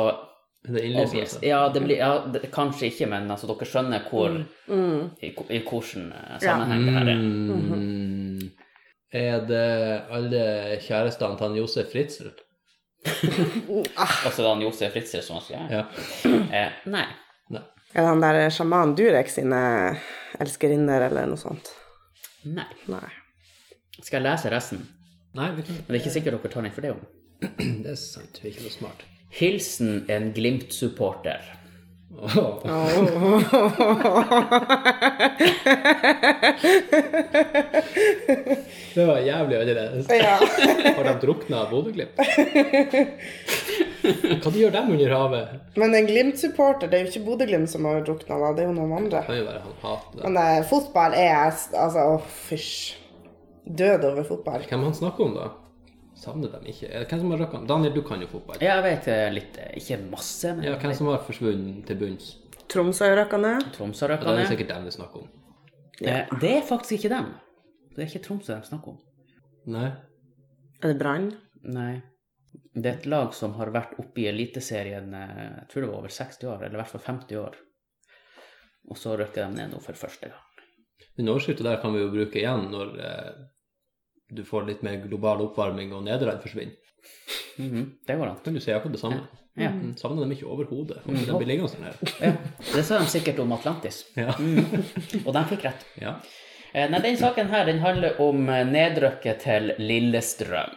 [0.74, 1.08] det innlysende?
[1.22, 1.34] obvious.
[1.42, 4.34] Ja, det blir, ja det, kanskje ikke, men altså, dere skjønner hvor,
[5.22, 7.22] i, ko- i hvilken sammenheng sammenheng det her er.
[7.22, 8.50] Mm.
[9.18, 9.64] Er det
[10.12, 10.42] alle
[10.84, 12.32] kjærestene til han Josef Fritzel?
[13.96, 15.70] Altså det er han Josef Fritzel som skrevet?
[15.72, 15.84] Ja.
[16.28, 17.06] Eh, nei.
[17.54, 17.62] Nei.
[17.94, 19.60] Er det han der sjaman Durek sine
[20.42, 21.70] elskerinner, eller noe sånt?
[22.44, 22.66] Nei.
[22.90, 23.06] Nei.
[24.02, 24.82] Skal jeg lese resten?
[25.38, 25.78] Nei, vi kan...
[25.80, 27.00] Men det er ikke sikkert dere tar den for det om.
[27.84, 28.38] det er sant.
[28.42, 29.06] Vi er ikke noe smart.
[29.30, 31.40] Hilsen en Glimt-supporter.
[32.18, 32.58] Oh.
[38.94, 40.06] Det var jævlig annerledes.
[40.10, 40.38] Ja.
[40.96, 42.18] Har de drukna av Bodø-Glimt?
[44.42, 45.48] Hva de gjør de under havet?
[45.78, 48.48] Men en Glimt-supporter, det er jo ikke Bodø-Glimt som har drukna, da.
[48.56, 49.20] Det er jo noen andre.
[49.20, 50.22] Det kan jo være han hater det.
[50.24, 52.18] Men eh, fotball er altså Å,
[52.48, 52.74] fysj.
[53.68, 54.62] Død over fotball.
[54.66, 55.46] Hvem han snakker om, da?
[56.18, 56.88] Savner dem ikke?
[56.90, 58.58] Er det Hvem som har røkka Daniel, du kan jo fotball.
[58.62, 62.32] Jeg vet eh, litt eh, Ikke masse, men Ja, hvem som har forsvunnet til bunns?
[62.68, 63.52] Troms Tromsø-røkkene.
[63.54, 64.26] Ja, da er ned.
[64.26, 65.28] Ja, det sikkert dem vi snakker om.
[65.98, 66.18] Ja.
[66.42, 67.30] det er faktisk ikke dem.
[67.94, 68.98] Det er ikke Tromsø de snakker om.
[69.72, 69.88] Nei?
[70.82, 71.30] Er det Brann?
[71.64, 71.94] Nei.
[72.74, 76.02] Det er et lag som har vært oppe i Eliteserien eh, jeg tror det var
[76.02, 77.62] over 60 år, eller i hvert fall 50 år.
[78.88, 80.44] Og så røkker de ned nå for første gang.
[81.18, 83.32] Den overskriften der kan vi jo bruke igjen når eh,
[84.30, 86.74] du får litt mer global oppvarming og Nederland forsvinner.
[87.58, 88.40] Mhm, det går an.
[88.44, 89.22] Kan du si akkurat det samme?
[89.58, 89.70] Ja.
[89.74, 91.00] Mm, Savner dem ikke overhodet.
[91.06, 91.16] Mm.
[91.26, 91.96] de blir liggende sånn her.
[92.22, 92.34] ja.
[92.74, 94.04] Det sa de sikkert om Atlantis.
[94.14, 94.34] Ja.
[95.24, 95.86] Og de fikk rett.
[96.02, 96.18] ja.
[96.74, 100.76] Eh, Nei, den saken her den handler om eh, nedrykket til Lillestrøm.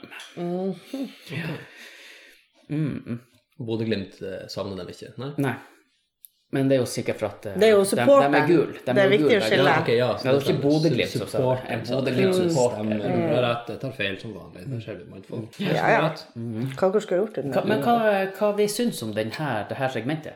[2.70, 3.20] Mm, mm.
[3.60, 5.12] Bodø-Glimt eh, savner dem ikke?
[5.22, 5.32] Nei?
[5.44, 5.54] Nei.
[6.52, 8.72] Men det er jo sikkert for at eh, Det er jo de, de er gul.
[8.74, 9.58] De Det er er viktig gul, å skille.
[9.64, 9.76] skille.
[9.82, 11.78] okay, ja, Det er jo ikke Bodø-Glimt som sa det.
[11.92, 12.82] Bodø-Glimt-supporter.
[12.82, 13.06] Stemmer.
[13.06, 13.70] Du har rett.
[13.72, 14.66] Jeg tar feil som vanlig.
[14.74, 15.60] Der ser du mannfolk.
[15.64, 16.02] Ja, ja.
[16.76, 17.56] Hva dere skulle gjort den?
[17.72, 17.96] Men hva,
[18.36, 20.36] hva vi syns om denne, det her segmentet?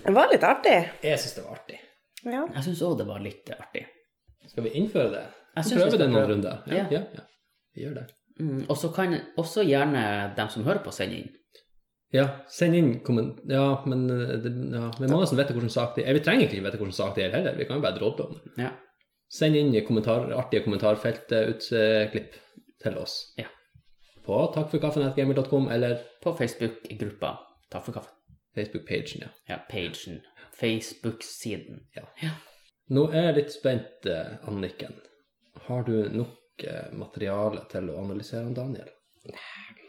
[0.00, 0.76] Det var litt artig.
[1.06, 1.78] Jeg syns det var artig.
[2.26, 2.44] Ja.
[2.56, 3.86] Jeg syns òg det var litt artig.
[4.50, 5.26] Skal vi innføre det?
[5.56, 6.62] Jeg vi Prøve det noen runder?
[6.66, 6.86] Ja, Ja.
[6.90, 7.04] ja.
[7.20, 7.26] ja.
[7.76, 8.06] Vi gjør det.
[8.40, 11.30] Mm, og så kan også gjerne dem som hører på, sende inn.
[12.14, 13.38] Ja, send inn komment...
[13.48, 16.16] Ja, men eh, det, ja, vi må nesten vite hvilken sak det er.
[16.18, 17.58] Vi trenger ikke vite hvilken sak det er heller.
[17.58, 18.54] Vi kan jo bare drodle om det.
[18.64, 18.72] Ja.
[19.30, 22.34] Send inn kommentar, artige kommentarfeltutklipp
[22.82, 23.20] til oss.
[23.38, 23.46] Ja.
[24.26, 27.36] På takkforkaffen.gamer.com eller På Facebook-gruppa
[27.70, 28.16] Takk for kaffen.
[28.58, 29.28] Facebook-pagen, ja.
[29.46, 30.20] Ja, pagen.
[30.58, 31.84] Facebook-siden.
[31.94, 32.32] ja.
[32.90, 34.96] Nå er jeg litt spent, eh, Anniken.
[35.68, 38.90] Har du nok eh, materiale til å analysere Daniel?
[39.22, 39.79] Daniel?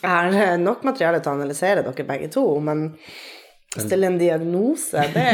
[0.00, 2.88] Jeg har nok materiale til å analysere dere begge to, men
[3.72, 5.28] stille en diagnose, det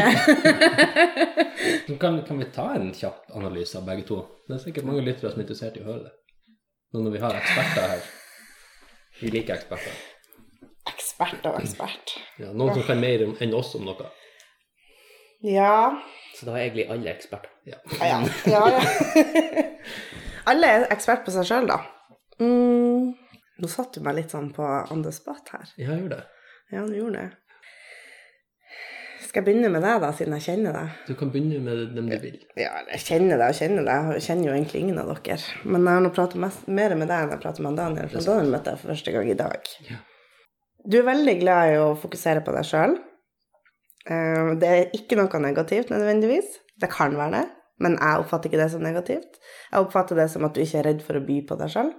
[2.00, 4.20] Kan, kan vi ta en kjapp analyse av begge to?
[4.46, 6.12] Det er sikkert mange lyttere som er interessert i å høre det.
[6.94, 8.04] Nå når vi har eksperter her.
[9.18, 9.96] Vi liker eksperter.
[10.88, 12.14] Ekspert og ekspert.
[12.38, 14.06] Ja, noen som kan mer enn oss om noe.
[15.44, 15.98] Ja
[16.34, 17.50] Så da er egentlig alle eksperter.
[17.68, 17.80] Ja.
[18.00, 18.62] Ja, ja.
[18.70, 19.64] ja.
[20.48, 21.82] Alle er ekspert på seg sjøl, da.
[22.40, 23.10] Mm.
[23.58, 25.66] Nå satte du meg litt sånn på on the spot her.
[25.76, 26.26] Ja, jeg gjorde det.
[26.70, 27.28] Ja, du gjorde det.
[29.28, 30.92] Skal jeg begynne med deg, da, siden jeg kjenner deg?
[31.08, 32.38] Du kan begynne med dem du vil.
[32.56, 34.12] Ja, jeg kjenner deg og kjenner deg.
[34.16, 35.36] Jeg kjenner jo egentlig ingen av dere.
[35.66, 38.24] Men jeg har nå pratet mest, mer med deg enn jeg prater med Daniel, for
[38.24, 39.68] Daniel møtte jeg for første gang i dag.
[39.90, 39.98] Ja.
[40.88, 42.96] Du er veldig glad i å fokusere på deg sjøl.
[44.08, 46.48] Det er ikke noe negativt nødvendigvis.
[46.80, 47.46] Det kan være det,
[47.84, 49.40] men jeg oppfatter ikke det som negativt.
[49.68, 51.92] Jeg oppfatter det som at du ikke er redd for å by på deg sjøl.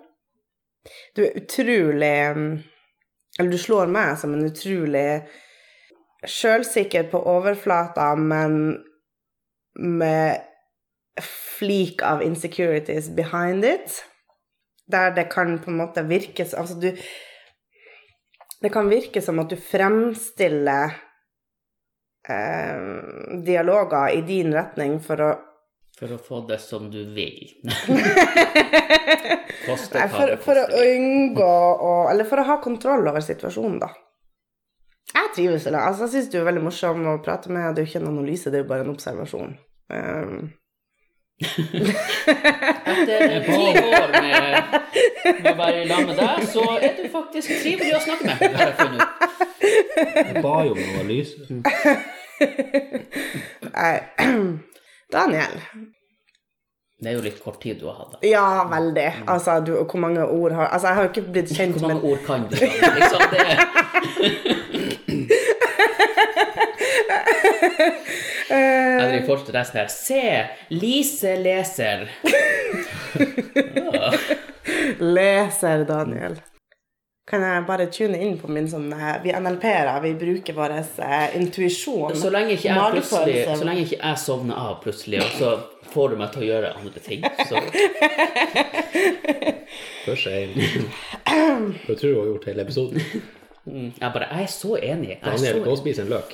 [1.15, 2.17] Du er utrolig
[3.39, 5.23] Eller du slår meg som en utrolig
[6.27, 8.81] sjølsikker på overflata, men
[9.79, 10.41] med
[11.59, 14.03] flik av insecurities behind it.
[14.91, 16.91] Der det kan på en måte virke Altså, du
[18.61, 20.91] Det kan virke som at du fremstiller
[22.27, 22.81] eh,
[23.45, 25.29] dialoger i din retning for å
[25.99, 27.49] For å få det som du vil.
[29.65, 30.91] Koste Nei, hva for, det for å koster.
[30.95, 31.55] unngå
[31.89, 33.89] å Eller for å ha kontroll over situasjonen, da.
[35.09, 35.81] Jeg trives med det.
[35.81, 37.73] Altså, jeg syns du er veldig morsom å prate med.
[37.75, 39.51] Det er jo ikke en analyse, det er jo bare en observasjon.
[39.89, 40.37] Um,
[41.39, 44.23] Etter ti år med,
[45.39, 48.35] med å være i lag med deg, så er du faktisk trivelig å snakke med.
[48.59, 49.07] har jeg funnet ut.
[49.99, 51.35] Jeg ba jo om analyse.
[53.75, 53.97] nei.
[55.13, 55.55] Daniel.
[56.99, 58.11] Det er jo litt kort tid du har hatt.
[58.17, 58.27] da.
[58.27, 59.07] Ja, veldig.
[59.31, 62.01] Altså, du, hvor mange ord har Altså, jeg har jo ikke blitt kjent Hvor mange
[62.01, 62.55] mange ord kan du?
[62.55, 62.59] da?
[62.99, 64.59] Liksom det.
[68.49, 69.87] Jeg driver fortsatt resten her.
[69.93, 70.23] Se,
[70.75, 72.07] Lise leser.
[73.89, 74.11] Ja.
[75.01, 76.35] leser, Daniel.
[77.29, 81.35] Kan jeg bare tune inn på min sånn eh, Vi NLP-er, vi bruker vår eh,
[81.37, 82.15] intuisjon.
[82.17, 83.03] Så lenge ikke jeg.
[83.05, 85.51] Så lenge ikke jeg sovner av plutselig, og så
[85.93, 87.61] får du meg til å gjøre andre ting, så
[90.05, 93.03] Først er jeg tror du har gjort hele episoden.
[93.65, 95.09] mm, Jeg bare Jeg er så enig.
[95.09, 96.33] Jeg er Daniel, gå og spis en løk.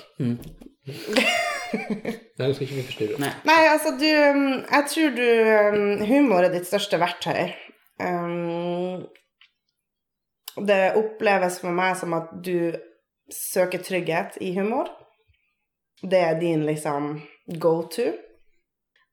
[2.36, 3.20] Nei, du skal ikke bli forstyrre.
[3.20, 3.34] Nei.
[3.48, 7.52] Nei, altså, du um, Jeg tror du um, Humor er ditt største verktøy.
[8.00, 9.06] Um,
[10.56, 12.76] det oppleves for meg som at du
[13.32, 14.90] søker trygghet i humor.
[16.02, 17.22] Det er din liksom
[17.60, 18.12] go to.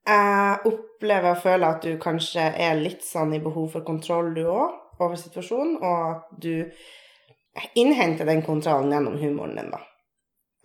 [0.07, 4.43] Jeg opplever og føler at du kanskje er litt sånn i behov for kontroll, du
[4.51, 9.83] òg, over situasjonen, og at du innhenter den kontrollen gjennom humoren din, da.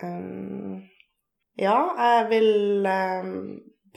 [0.03, 0.81] Um,
[1.57, 3.31] ja, jeg vil um,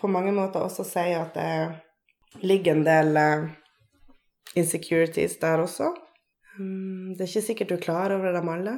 [0.01, 3.51] på mange måter også si at det ligger en del uh,
[4.57, 5.93] insecurities der også.
[6.59, 8.75] Um, det er ikke sikkert du er klar over dem alle.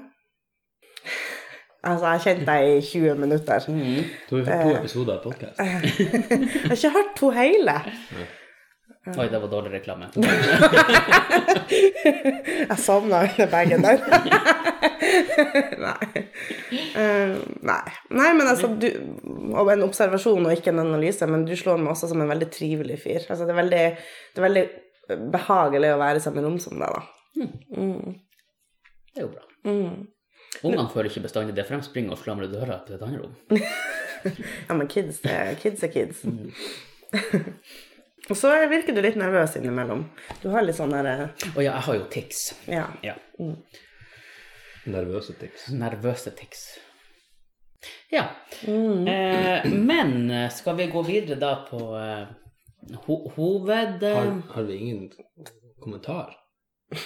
[1.83, 3.59] altså, jeg har kjent deg i 20 minutter.
[3.69, 4.05] mm.
[4.31, 5.57] Du har hørt to episoder av podkast.
[5.63, 5.67] Jeg
[6.69, 7.77] har ikke hørt to hele.
[9.19, 10.07] Oi, det var dårlig reklame.
[12.71, 13.99] Jeg sovna under bagen der.
[15.87, 16.07] nei.
[16.95, 17.35] Uh,
[17.67, 17.87] nei.
[18.15, 18.87] Nei, men altså du,
[19.59, 22.47] Og en observasjon og ikke en analyse, men du slår meg også som en veldig
[22.55, 23.23] trivelig fyr.
[23.27, 23.83] Altså, det, er veldig,
[24.37, 24.65] det er veldig
[25.35, 27.03] behagelig å være i samme rom som deg, da.
[27.37, 28.19] Mm.
[29.13, 29.47] Det er jo bra.
[29.69, 30.09] Mm.
[30.63, 33.37] Ungene føler ikke bestandig det, for de springer og slamrer døra til et annet rom.
[34.23, 36.21] Ja, men kids, er kids er kids.
[38.31, 40.05] og så virker du litt nervøs innimellom.
[40.45, 42.43] Du har litt sånn derre Og ja, jeg har jo tics.
[42.71, 42.85] Ja.
[43.03, 43.17] Ja.
[44.87, 45.67] Nervøse tics.
[45.75, 46.63] Nervøse tics.
[48.15, 48.29] Ja.
[48.63, 50.15] Eh, men
[50.55, 52.31] skal vi gå videre da på eh,
[53.09, 54.07] ho hoved...
[54.07, 55.11] Har, har vi ingen
[55.83, 56.37] kommentar?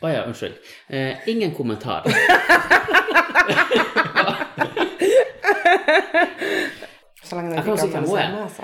[0.00, 0.54] ja, unnskyld.
[0.88, 2.04] Eh, ingen kommentar.
[7.28, 8.36] Så lenge Jeg du kan si hvem hun er.
[8.42, 8.62] altså.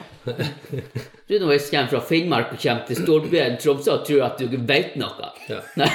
[1.28, 4.96] Du jeg kommer fra Finnmark og kommer til Storbyen, Tromsø og tror at du vet
[5.00, 5.30] noe.
[5.50, 5.60] Ja.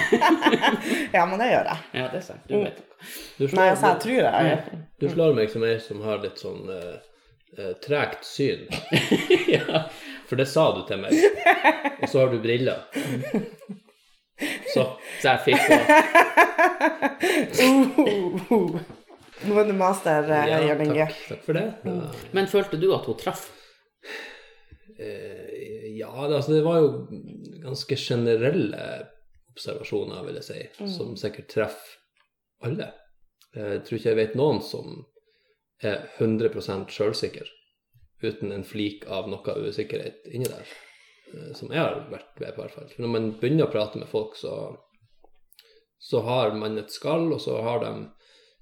[1.17, 1.77] Ja, men det gjør jeg.
[1.93, 2.45] Ja, det er sant.
[2.49, 2.85] Du vet noe.
[3.37, 4.79] Du Nei, slår, altså, jeg tror jeg.
[5.01, 6.97] du slår meg som ei som har litt sånn uh,
[7.57, 8.67] eh, tregt syn.
[9.55, 9.85] ja.
[10.29, 11.15] For det sa du til meg.
[12.03, 12.85] Og så har du briller.
[14.73, 14.85] Så
[15.21, 15.75] Så jeg fikk på
[17.59, 18.79] Uh,
[19.47, 21.05] Nå er du master, eh, ja, Jørn Inge.
[21.07, 21.65] takk, takk for det.
[21.87, 23.45] Ja, Men følte du at hun traff?
[24.99, 26.89] eh, ja det, altså, det var jo
[27.63, 28.81] ganske generelle
[29.53, 31.95] observasjoner, vil jeg si, som sikkert treffer
[32.67, 32.89] alle.
[33.55, 35.05] Jeg tror ikke jeg vet noen som
[35.81, 37.47] er 100% sjølsikker,
[38.21, 40.67] uten en flik av noe usikkerhet inni der.
[41.33, 42.93] Eh, Som jeg har vært med på, hvert fall.
[42.97, 44.53] Når man begynner å prate med folk, så,
[45.99, 47.93] så har man et skall, og så har de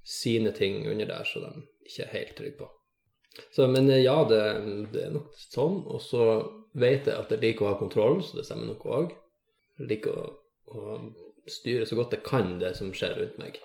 [0.08, 2.72] sine ting under der som de ikke er helt trygge på.
[3.54, 4.42] Så, men eh, ja, det,
[4.94, 5.82] det er nok sånn.
[5.88, 6.28] Og så
[6.78, 9.16] vet jeg at jeg liker å ha kontroll, så det stemmer nok òg.
[9.88, 10.28] Liker å,
[10.74, 11.00] å
[11.48, 13.60] styre så godt jeg kan det som skjer rundt meg.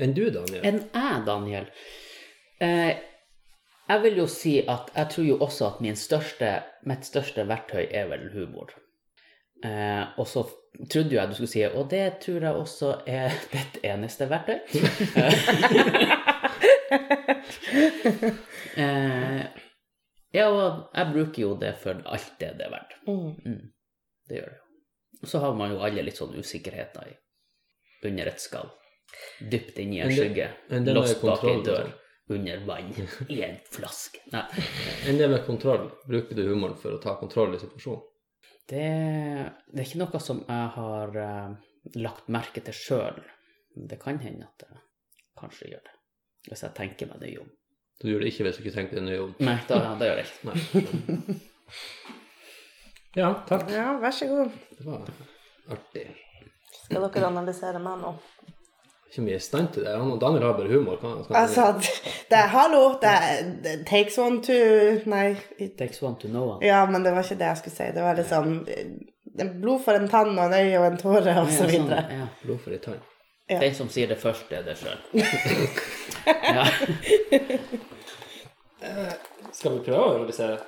[0.00, 0.64] Enn du, Daniel?
[0.64, 1.68] Enn jeg, Daniel?
[2.62, 2.92] Eh,
[3.90, 6.50] jeg vil jo si at jeg tror jo også at min største,
[6.86, 8.70] mitt største verktøy er vel humor.
[9.66, 10.44] Eh, og så
[10.92, 14.58] trodde jo jeg du skulle si og det tror jeg også er ditt eneste verktøy.
[18.84, 19.42] eh,
[20.32, 22.92] ja, og jeg bruker jo det for alt det det er verdt.
[23.08, 23.62] Mm.
[24.28, 24.60] Det gjør det.
[25.22, 27.14] Og så har man jo alle litt sånn usikkerheter i,
[28.08, 28.70] under et skall.
[29.50, 30.46] Dypt inni en skygge,
[30.94, 31.96] låst bak ei dør, sånn.
[32.30, 32.92] Under vann,
[33.28, 34.22] i en flaske.
[34.34, 34.44] Nei,
[35.08, 35.88] Enn det med kontroll?
[36.06, 38.06] Bruker du humoren for å ta kontroll i situasjonen?
[38.70, 38.88] det,
[39.66, 41.54] det er ikke noe som jeg har uh,
[41.98, 43.18] lagt merke til sjøl.
[43.74, 44.78] Det kan hende at jeg
[45.40, 45.96] kanskje gjør det,
[46.48, 47.50] hvis jeg tenker meg nøye om.
[48.00, 49.34] Du gjør det ikke hvis du ikke tenker deg nøye om.
[49.42, 50.44] Nei, da, da gjør jeg ikke.
[50.50, 51.40] Nei.
[53.18, 53.66] Ja, takk.
[53.74, 54.52] Ja, vær så god.
[54.78, 55.08] Det var
[55.74, 56.04] artig.
[56.84, 58.12] Skal dere analysere meg nå?
[59.10, 59.90] Ikke mye i stand til det.
[59.98, 60.96] Han og Daniel har bare humor.
[61.02, 61.64] Kan, kan, Altså,
[62.30, 64.54] det er hallo, det er takes one to
[65.10, 65.34] Nei,
[65.78, 66.60] Takes one to know one.
[66.66, 67.88] ja, men det var ikke det jeg skulle si.
[67.96, 71.50] Det var liksom eh, blod for en tann og en øye og en tåre og
[71.50, 72.04] så Ja, sånn, videre.
[72.20, 72.28] ja.
[72.44, 73.00] Blod for en tann.
[73.50, 73.58] Ja.
[73.58, 74.98] Den som sier det først, er det sjøl.
[76.54, 76.64] ja.
[79.52, 80.60] Skal vi prøve å realisere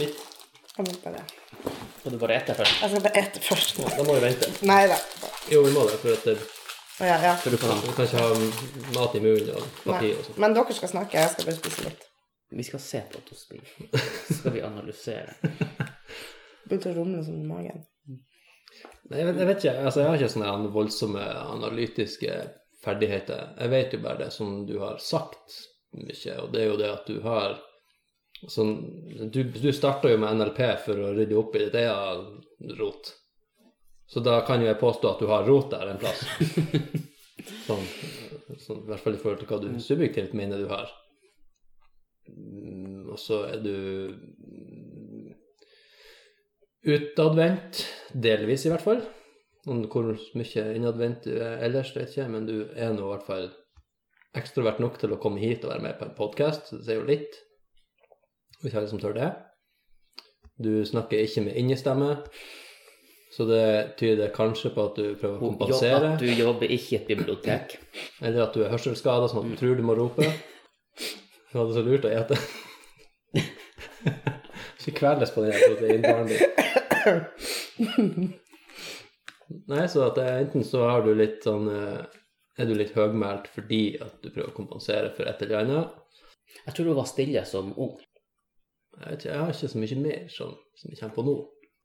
[0.00, 0.18] litt?
[0.76, 1.22] Jeg må bare,
[2.00, 2.80] Skal du bare ete først?
[2.82, 3.78] jeg skal bare ete først.
[3.82, 4.50] Ja, da må vi vente.
[4.66, 4.96] Nei da.
[5.52, 6.36] Jo, vi må det, for, at det,
[7.00, 7.34] Ja, ja.
[7.40, 8.28] for du kan, du kan ikke ha
[8.96, 10.40] mat i munnen og papir og sånt.
[10.42, 12.06] Men dere skal snakke, jeg skal bare spise litt.
[12.50, 14.08] Vi skal se på at hun spiser.
[14.26, 15.36] Så skal vi analysere.
[16.68, 17.84] Begynte å rumle sånn i magen.
[19.10, 19.74] Nei, jeg vet, jeg vet ikke.
[19.80, 22.36] Altså, jeg har ikke sånne voldsomme analytiske
[22.84, 23.54] ferdigheter.
[23.58, 25.56] Jeg vet jo bare det som du har sagt
[25.96, 27.58] mye, og det er jo det at du har
[28.48, 28.76] sånn
[29.34, 33.10] Du, du starta jo med NLP for å rydde opp i ditt eget rot.
[34.10, 36.24] Så da kan jo jeg påstå at du har rot der en plass.
[37.66, 37.84] Sånn,
[38.60, 40.90] sånn, I hvert fall i forhold til hva du subjektivt mener du har.
[42.28, 43.76] Mm, Og så er du
[46.90, 49.00] utadvendt, delvis i hvert fall.
[49.64, 53.26] Hvor mye innadvendt du er ellers, vet jeg ikke, men du er nå i hvert
[53.28, 53.48] fall
[54.38, 56.72] ekstrovert nok til å komme hit og være med på en podkast.
[56.74, 57.40] Det sier jo litt.
[58.60, 59.30] hvis alle som tør det.
[60.60, 62.18] Du snakker ikke med innestemme,
[63.30, 66.14] så det tyder kanskje på at du prøver å kompensere.
[66.16, 67.76] At du jobber ikke i et bibliotek.
[68.24, 70.26] Eller at du er hørselsskada, sånn at du tror du må rope.
[71.50, 72.38] Du hadde så lurt å ete.
[74.80, 76.42] Ikke kveles på den proteinbaren din.
[79.70, 82.02] Nei, så at enten så har du litt sånn eh,
[82.60, 85.94] Er du litt høgmælt fordi at du prøver å kompensere for et eller annet.
[86.66, 87.94] Jeg tror du var stille som ung.
[88.98, 91.36] Jeg, vet ikke, jeg har ikke så mye mer som, som jeg kommer på nå.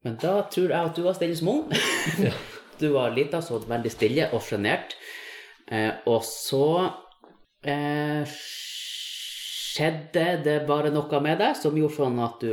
[0.06, 1.66] Men da tror jeg at du var stille som ung.
[2.28, 2.36] Ja.
[2.76, 4.98] Du var lita, så veldig stille og sjenert.
[5.72, 6.66] Eh, og så
[7.64, 12.52] eh, skjedde det bare noe med deg som gjorde sånn at du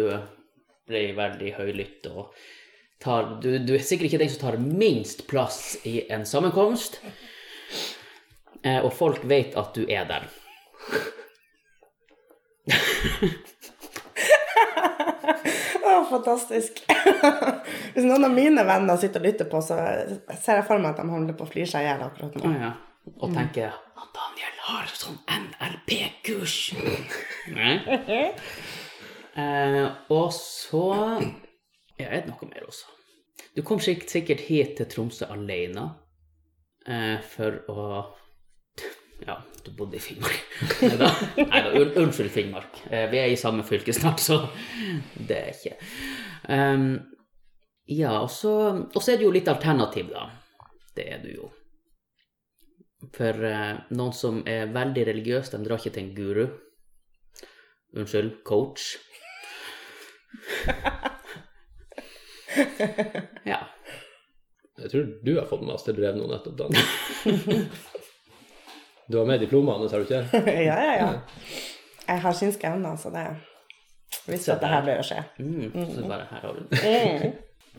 [0.86, 2.30] ble veldig høylytt og
[3.02, 7.00] tar du, du er sikkert ikke den som tar minst plass i en sammenkomst.
[8.62, 10.30] Eh, og folk vet at du er der.
[16.12, 16.82] Fantastisk.
[17.94, 19.78] Hvis noen av mine venner sitter og lytter på, så
[20.36, 22.54] ser jeg for meg at de holder på å flire seg i hjel akkurat nå.
[22.60, 22.72] ja.
[23.18, 26.56] Og tenker at Daniel har sånn NLP-kurs.
[27.50, 27.80] Nei.
[29.34, 30.84] Eh, og så
[31.98, 32.92] ja, er det noe mer også.
[33.56, 35.88] Du kom sikkert hit til Tromsø alene
[36.86, 37.86] eh, for å
[39.26, 40.42] Ja, du bodde i Finnmark.
[40.82, 42.82] Nei da, un unnskyld, Finnmark.
[42.90, 44.48] Eh, vi er i samme fylke snart, så
[45.28, 45.76] det er ikke
[46.48, 47.00] um,
[47.86, 48.52] Ja, og så,
[48.82, 50.30] og så er det jo litt alternativ, da.
[50.96, 51.50] Det er du jo.
[53.14, 56.46] For uh, noen som er veldig religiøse, de drar ikke til en guru.
[57.98, 58.82] Unnskyld, coach.
[63.52, 63.60] ja.
[64.82, 66.72] Jeg tror du har fått masterbrev nå nettopp, Dan.
[69.10, 70.24] Du har med diplomene, sa du ikke?
[70.68, 71.08] ja, ja, ja.
[72.08, 73.26] Jeg har synske evner, så det
[74.26, 75.20] visste at det her ble å skje.
[75.42, 77.32] Mm, så bare her har du Mm.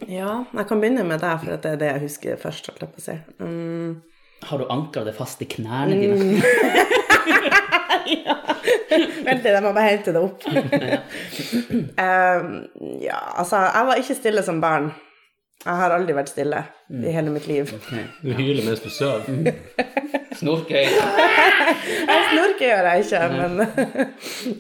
[0.10, 2.68] Ja, jeg kan begynne med deg, for at det er det jeg husker først.
[2.68, 3.14] jeg på å si.
[3.40, 3.92] Mm.
[4.44, 6.42] Har du ankra det fast i knærne dine?
[8.26, 8.36] ja.
[8.90, 10.42] Vent litt, jeg må bare hente det opp.
[10.50, 10.54] um,
[13.06, 14.90] ja, altså, jeg var ikke stille som barn.
[15.64, 16.60] Jeg har aldri vært stille
[16.92, 17.70] i hele mitt liv.
[18.26, 19.24] Du hyler mens du sover.
[20.44, 20.86] Snorkøy.
[22.10, 23.54] Jeg snorker gjør jeg ikke, men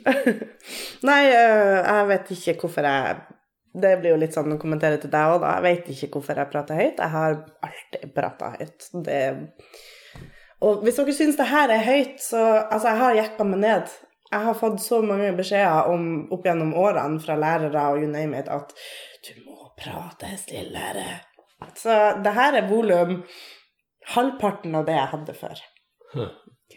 [1.09, 3.17] Nei, øh, jeg vet ikke hvorfor jeg
[3.83, 5.57] Det blir jo litt sånn å kommentere til deg òg, da.
[5.57, 7.01] Jeg vet ikke hvorfor jeg prater høyt.
[7.01, 8.87] Jeg har alltid prata høyt.
[9.05, 9.19] Det
[10.63, 13.95] Og hvis dere syns det her er høyt, så Altså, jeg har jekka meg ned.
[14.33, 18.39] Jeg har fått så mange beskjeder om, opp gjennom årene fra lærere og you name
[18.39, 18.71] it at
[19.27, 21.19] du må prate stillere.
[21.77, 23.21] Så det her er volum
[24.15, 25.61] halvparten av det jeg hadde før.
[26.15, 26.75] Ok.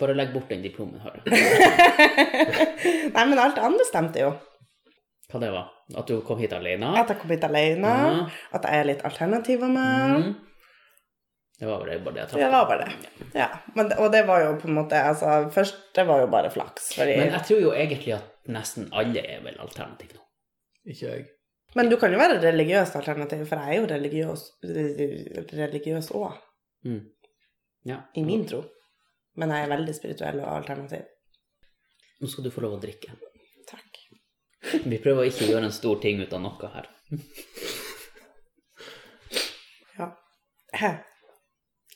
[0.00, 1.30] Bare legg bort den diplomen, har du.
[3.14, 4.30] Nei, men alt andre stemte jo.
[5.30, 5.66] Hva det var?
[6.00, 6.88] At du kom hit alene?
[6.98, 8.22] At jeg kom hit alene, Ja.
[8.56, 10.24] at jeg er litt alternativ av meg.
[10.24, 10.32] Mm.
[11.60, 13.26] Det var vel bare det jeg traff Det var bare det.
[13.36, 13.48] Ja.
[13.76, 16.94] Men, og det var jo på en måte altså, Først, det var jo bare flaks.
[16.96, 20.22] Fordi, Men jeg tror jo egentlig at nesten alle er vel alternativ nå.
[20.88, 21.26] Ikke jeg.
[21.76, 24.46] Men du kan jo være religiøst alternativ, for jeg er jo religiøs
[25.60, 26.32] religiøs òg,
[26.80, 27.02] Mm.
[27.88, 28.02] Ja.
[28.14, 28.62] i min tro.
[29.40, 31.04] Men jeg er veldig spirituell og alternativ.
[32.20, 33.14] Nå skal du få lov å drikke.
[33.70, 34.00] Takk.
[34.90, 36.90] Vi prøver ikke å gjøre en stor ting ut av noe her.
[40.00, 40.90] Ja.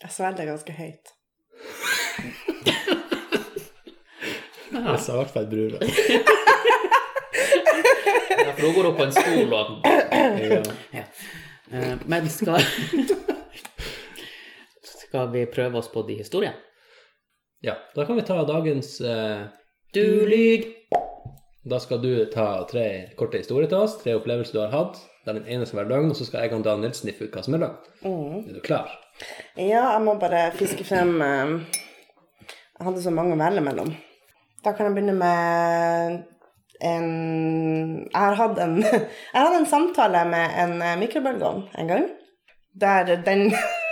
[0.03, 1.12] Jeg svelger ganske høyt.
[4.74, 5.78] Jeg sa i hvert fall brura.
[8.35, 10.61] Ja, for hun går opp på en stol og Ja.
[10.99, 11.05] ja.
[11.70, 12.61] Eh, Men skal
[15.14, 16.58] Skal vi prøve oss på de historiene?
[17.62, 19.44] ja, da kan vi ta dagens eh,
[19.94, 20.64] Du lyg!
[21.62, 24.98] Da skal du ta tre korte historier til oss, tre opplevelser du har hatt.
[25.22, 27.36] Det er den ene som er løgn, og så skal jeg og Daniel sniffe ut
[27.38, 27.76] hva som er løgn.
[28.02, 28.40] Mm.
[28.42, 28.90] Er du klar?
[29.54, 31.54] Ja, jeg må bare fiske frem eh,
[32.50, 33.94] Jeg hadde så mange å velge mellom.
[34.66, 36.18] Da kan jeg begynne med
[36.82, 37.08] en
[38.10, 42.10] Jeg har hatt en, jeg hadde en samtale med en eh, mikrobølgeovn en gang.
[42.82, 43.52] Der den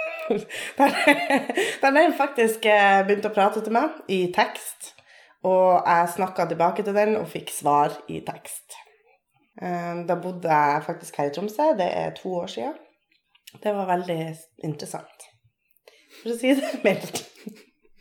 [0.78, 0.94] der,
[1.82, 4.92] der den faktisk eh, begynte å prate til meg i tekst.
[5.42, 8.76] Og jeg snakka tilbake til den og fikk svar i tekst.
[9.60, 11.72] Eh, Da bodde jeg faktisk her i Tromsø.
[11.78, 12.78] Det er to år siden.
[13.62, 14.20] Det var veldig
[14.64, 15.26] interessant,
[16.22, 17.18] for å si det mildt.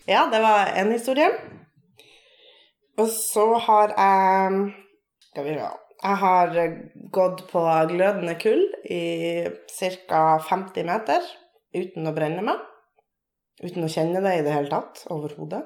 [0.08, 1.28] Ja, det var en historie.
[3.00, 4.72] Og så har jeg
[5.32, 5.68] Skal vi se
[6.04, 6.56] Jeg har
[7.14, 7.62] gått på
[7.92, 9.04] glødende kull i
[9.78, 10.22] ca.
[10.50, 11.28] 50 meter
[11.76, 12.62] uten å brenne meg.
[13.62, 15.64] Uten å kjenne det i det hele tatt, overhodet.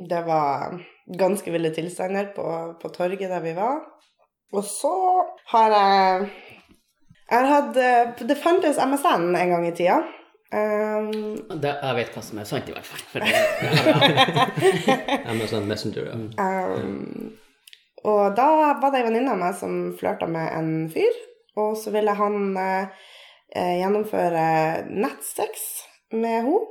[0.00, 0.78] Det var
[1.18, 2.46] ganske ville tilstander på,
[2.80, 3.82] på torget der vi var.
[4.54, 4.94] Og så
[5.52, 6.30] har jeg
[7.30, 10.00] jeg hatt, eh, Det fantes MSN en gang i tida.
[10.50, 13.04] Um, Det, jeg vet hva som er sant, i hvert fall.
[13.12, 13.34] For det,
[15.30, 16.16] Amazon Messenger, ja.
[16.74, 17.36] um,
[18.02, 18.48] og da
[18.80, 21.20] var det ei venninne av meg som flørta med en fyr,
[21.60, 23.06] og så ville han eh,
[23.54, 24.44] gjennomføre
[24.90, 25.64] nettsex
[26.12, 26.66] med henne.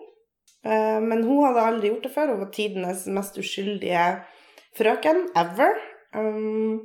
[0.66, 2.34] Eh, men hun hadde aldri gjort det før.
[2.34, 4.06] Hun var tidenes mest uskyldige
[4.78, 5.76] frøken ever.
[6.16, 6.82] Um,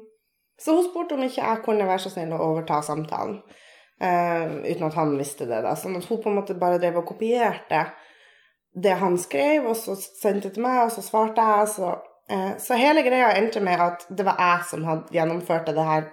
[0.60, 3.40] så hun spurte om ikke jeg kunne være så snill å overta samtalen.
[4.02, 5.62] eh, uten at han visste det.
[5.62, 5.74] da.
[5.78, 7.84] Sånn at hun på en måte bare drev og kopierte
[8.74, 11.68] det han skrev, og så sendte det til meg, og så svarte jeg.
[11.76, 11.92] Så,
[12.28, 16.10] eh, så hele greia endte med at det var jeg som hadde gjennomført det her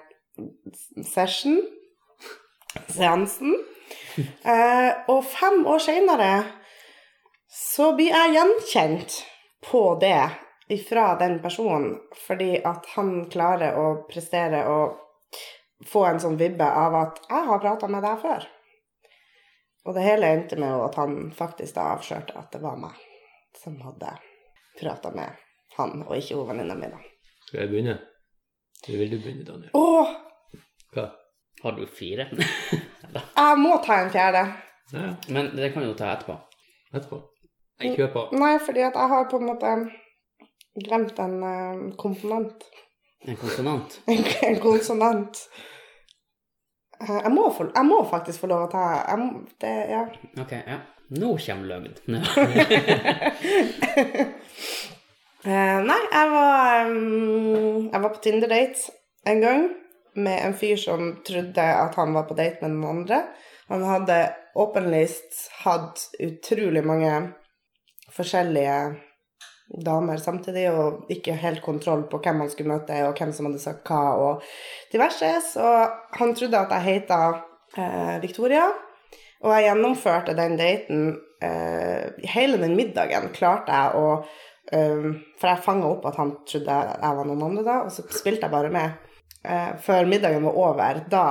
[1.14, 1.58] session,
[2.88, 3.58] seansen.
[4.44, 6.32] Eh, og fem år seinere
[7.52, 9.18] så blir jeg gjenkjent
[9.64, 10.30] på det
[10.72, 14.98] ifra den personen, fordi at han klarer å prestere og
[15.88, 18.48] få en sånn vibbe av at 'jeg har prata med deg før'.
[19.86, 22.96] Og det hele endte med at han faktisk da avslørte at det var meg
[23.64, 24.14] som hadde
[24.80, 25.30] prata med
[25.78, 26.88] han, og ikke venninna mi.
[27.48, 28.00] Skal jeg begynne?
[28.88, 29.70] Eller vil du begynne, Daniel?
[29.74, 30.16] Åh,
[30.94, 31.10] Hva?
[31.64, 32.28] har du fire?
[33.16, 34.46] jeg må ta en fjerde.
[34.92, 35.10] Ja.
[35.28, 36.38] Men det kan du ta etterpå.
[36.94, 37.22] Etterpå.
[37.82, 38.24] Kjør på.
[38.38, 39.74] Nei, fordi at jeg har på en måte
[40.86, 42.64] glemt en uh, komponent.
[43.28, 44.00] En konsonant.
[44.12, 45.42] En, en konsonant.
[47.02, 50.06] Uh, jeg, må få, jeg må faktisk få lov å ta jeg må, det, ja.
[50.42, 50.80] Ok, ja.
[51.12, 51.96] Nå kommer løgn.
[55.44, 58.94] uh, nei, jeg var, um, jeg var på Tinder-date
[59.28, 59.68] en gang
[60.16, 63.24] med en fyr som trodde at han var på date med noen andre.
[63.72, 64.18] Han hadde
[64.60, 67.14] åpenlyst hatt utrolig mange
[68.12, 68.76] forskjellige
[69.86, 73.62] damer samtidig, og ikke helt kontroll på hvem han skulle møte, og hvem som hadde
[73.64, 75.32] sagt hva, og diverse.
[75.54, 75.68] Så
[76.20, 77.20] han trodde at jeg heita
[77.78, 78.68] eh, Victoria.
[79.42, 81.06] Og jeg gjennomførte den daten
[81.42, 84.10] eh, Hele den middagen klarte jeg å
[84.70, 85.08] eh,
[85.40, 88.46] For jeg fanga opp at han trodde jeg var noen andre da, og så spilte
[88.46, 89.00] jeg bare med.
[89.44, 91.24] Eh, før middagen var over, da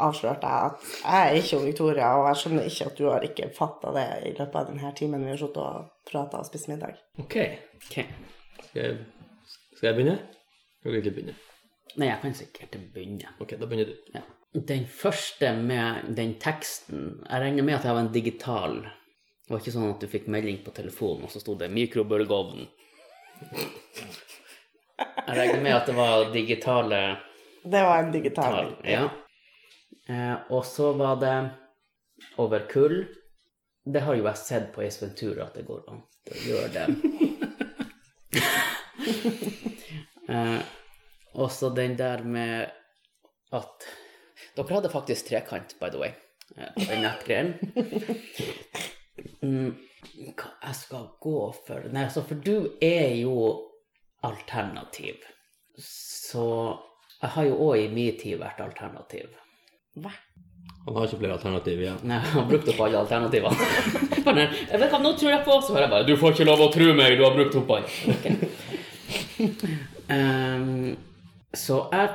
[0.00, 3.48] avslørte jeg at jeg er ikke Victoria, og jeg skjønner ikke at du har ikke
[3.56, 6.96] fatta det i løpet av denne timen vi har sittet og prata og spist middag.
[7.20, 7.36] Ok.
[7.84, 8.06] okay.
[8.64, 8.96] Skal jeg,
[9.76, 10.16] skal jeg begynne?
[10.80, 11.36] Skal du ikke begynne?
[11.98, 13.36] Nei, jeg kan sikkert begynne.
[13.42, 14.12] Ok, da begynner du.
[14.16, 14.24] Ja.
[14.54, 18.80] Den første med den teksten Jeg regner med at jeg var en digital.
[19.44, 22.68] Det var ikke sånn at du fikk melding på telefonen, og så sto det 'mikrobølgeovn'.
[25.00, 27.00] Jeg regner med at det var digitale
[27.62, 28.76] Det var en digital.
[28.84, 29.10] Ja.
[30.06, 31.48] Eh, og så var det
[32.36, 33.04] over kull.
[33.84, 36.86] Det har jo jeg sett på Ace Ventura at det går an å gjøre det.
[40.34, 40.60] eh,
[41.34, 42.70] og så den der med
[43.56, 43.88] at
[44.56, 46.10] Dere hadde faktisk trekant, by the way,
[46.56, 47.52] eh, på den nettgreien.
[49.44, 49.76] Mm,
[50.36, 53.34] hva jeg skal gå for Nei, altså, for du er jo
[54.26, 55.22] alternativ.
[55.80, 56.46] Så
[57.20, 59.28] jeg har jo òg i min tid vært alternativ.
[60.00, 60.12] Hva?
[60.86, 61.98] Han har ikke flere alternativ igjen.
[62.08, 63.68] Nei, han har brukt opp alle alternativene.
[64.70, 66.60] Jeg vet hva, nå tror jeg på, så hører jeg bare Du får ikke lov
[66.62, 67.88] å tro meg, du har brukt opp alle.
[68.12, 68.26] Ok.
[70.12, 70.96] Ehm,
[71.56, 72.10] så jeg,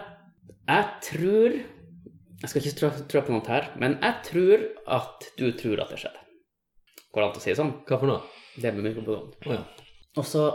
[0.70, 4.66] jeg tror Jeg skal ikke trå på noe her, men jeg tror
[5.00, 6.22] at du tror at det skjedde.
[7.10, 7.74] Går det an å si det sånn?
[7.88, 8.22] Hva for noe?
[8.60, 9.34] Det med mikrofonen.
[9.48, 9.64] Oh, ja.
[10.20, 10.46] Og så,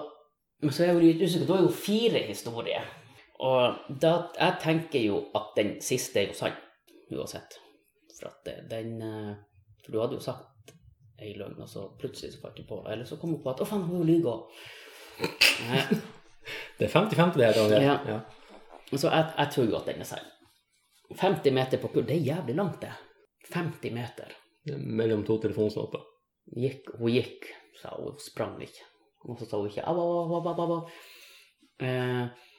[0.62, 2.86] men så er jeg jo litt usikker, Du har jo fire historier.
[3.40, 6.56] Og da, jeg tenker jo at den siste er jo sann,
[7.14, 7.56] uansett.
[8.18, 9.36] For at den eh,
[9.80, 10.74] For du hadde jo sagt
[11.20, 13.62] ei løgn, og så plutselig så falt du på Eller så kom hun på at
[13.64, 14.60] å faen, hun lyver òg.
[16.80, 17.82] Det er 50-50 det her, Daniel.
[17.84, 17.96] Ja.
[18.08, 18.20] Ja.
[18.96, 20.30] Så jeg, jeg tror jo at den er sann.
[21.20, 22.94] 50 meter på kull, det er jævlig langt, det.
[23.52, 24.32] 50 meter.
[24.64, 26.02] Er Mellom to telefonstolper.
[26.56, 27.50] Gikk, hun gikk,
[27.82, 28.86] sa hun, sprang ikke.
[29.28, 30.78] Og så sa hun ikke au, au.
[31.80, 32.49] Eh, eh,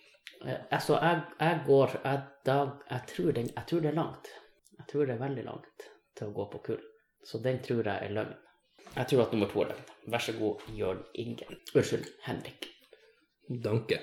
[0.45, 2.57] altså, jeg, jeg går jeg, da,
[2.89, 4.31] jeg, tror den, jeg tror det er langt.
[4.77, 5.85] Jeg tror det er veldig langt
[6.17, 6.81] til å gå på kull.
[7.27, 8.33] Så den tror jeg er løgn.
[8.95, 9.85] Jeg tror at nummer to er løgn.
[10.11, 11.47] Vær så god, Jørn Inge.
[11.75, 12.67] Unnskyld, Henrik.
[13.63, 14.01] Danke.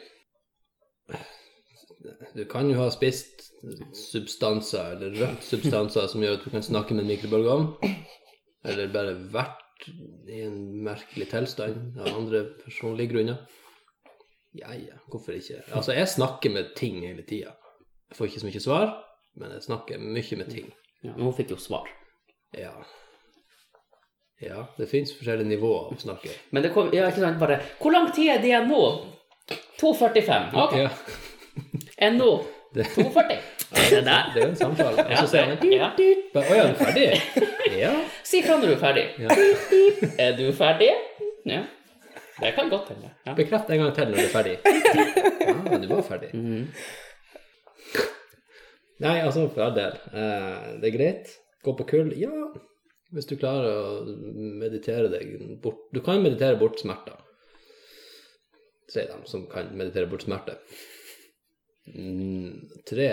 [2.36, 3.48] Du kan jo ha spist
[3.96, 7.96] substanser, eller rødt substanser, som gjør at du kan snakke med en mikrobølgeovn.
[8.68, 9.88] Eller bare vært
[10.28, 13.42] i en merkelig tilstand av andre personlige grunner.
[14.58, 15.60] Ja, ja, hvorfor ikke?
[15.76, 17.52] Altså, jeg snakker med ting hele tida.
[18.10, 18.94] Jeg får ikke så mye svar,
[19.38, 20.70] men jeg snakker mye med ting.
[21.04, 21.86] Ja, men hun fikk jo svar.
[22.56, 22.72] Ja.
[24.42, 26.30] Ja, det fins forskjellige nivåer å snakke.
[26.54, 28.82] Men det kom, ja, ikke sant, bare Hvor lang tid er det igjen nå?
[29.80, 30.52] 2.45.
[30.62, 30.76] Ok.
[30.78, 30.90] Ja,
[32.06, 32.30] Enn nå?
[32.74, 33.38] Det- 2.40.
[33.78, 34.28] Er det der?
[34.34, 35.04] det er jo en samtale.
[35.08, 35.88] Og så sier han ja.
[35.88, 37.06] Å ja, er du ferdig?
[37.82, 37.90] Ja.
[38.24, 39.04] Si fra når du er ferdig.
[39.20, 39.34] ja.
[40.24, 40.88] Er du ferdig?
[41.48, 41.62] Ja.
[42.38, 43.10] Det kan godt hende.
[43.26, 43.34] Ja.
[43.34, 44.56] Bekreft en gang til når du er ferdig.
[45.48, 46.28] Ja, du var ferdig.
[46.36, 46.66] Mhm.
[49.00, 49.94] Nei, altså, for all del.
[50.12, 51.30] Eh, det er greit.
[51.64, 52.10] Gå på kull.
[52.18, 52.32] Ja,
[53.14, 54.04] hvis du klarer å
[54.60, 55.30] meditere deg
[55.62, 57.16] bort Du kan meditere bort smerter,
[58.92, 60.58] sier de som kan meditere bort smerte.
[61.88, 63.08] Mm, tre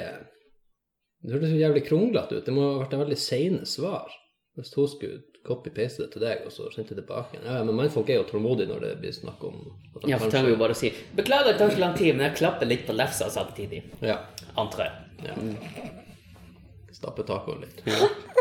[1.24, 2.46] Det hørtes så jævlig kronglete ut.
[2.46, 4.12] Det må ha vært en veldig seine svar.
[4.58, 7.40] Hvis hun skulle copy-paste det til deg, og så sendte det tilbake.
[7.46, 9.56] Ja, men mannfolk er jo tålmodige når det blir snakk om
[9.96, 11.96] at de Ja, for tør trenger jo bare å si Beklager, det tar så lang
[11.98, 13.80] tid, men jeg klapper litt på lefsa samtidig.
[14.06, 14.18] Ja.
[14.58, 14.94] Antar jeg.
[15.30, 15.36] ja.
[16.96, 17.78] Stappe tacoen litt.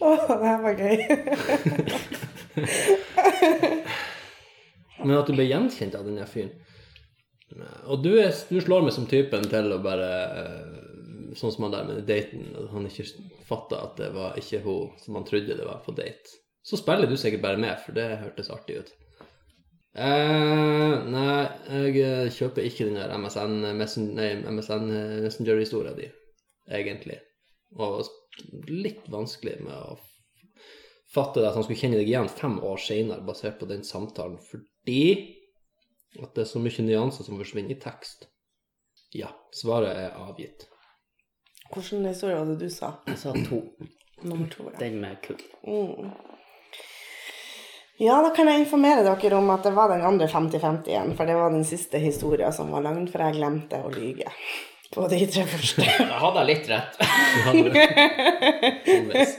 [0.00, 0.96] Å, det her var gøy.
[5.06, 6.52] Men at du ble gjenkjent av den fyren.
[7.86, 10.08] Og du, er, du slår meg som typen til å bare
[10.40, 10.85] eh,
[11.36, 13.04] Sånn som han der med daten, at han ikke
[13.48, 16.38] fatta at det var ikke hun som han trodde det var på date.
[16.66, 18.92] Så spiller du sikkert bare med, for det hørtes artig ut.
[19.96, 24.10] Eh, nei, jeg eh, kjøper ikke den der MSN, MSN
[24.56, 26.08] Messenger-historia di,
[26.68, 27.20] egentlig.
[27.76, 28.04] Og
[28.68, 29.96] litt vanskelig med å
[31.12, 34.36] fatte det at han skulle kjenne deg igjen fem år seinere, basert på den samtalen,
[34.50, 35.02] fordi
[36.20, 38.28] at det er så mye nyanser som forsvinner i tekst.
[39.16, 40.66] Ja, svaret er avgitt.
[41.74, 42.92] Hvilken historie var det du sa?
[43.06, 43.62] Jeg sa to.
[44.22, 44.78] Nummer to, ja.
[44.78, 45.42] Den med kull.
[45.66, 46.10] Mm.
[47.98, 51.28] Ja, da kan jeg informere dere om at det var den andre 50-50 igjen, for
[51.28, 54.28] det var den siste historien som var løgn, for jeg glemte å lyge
[54.92, 55.86] på de tre første.
[56.10, 56.92] Da hadde jeg litt rett.
[57.46, 59.32] Halvveis.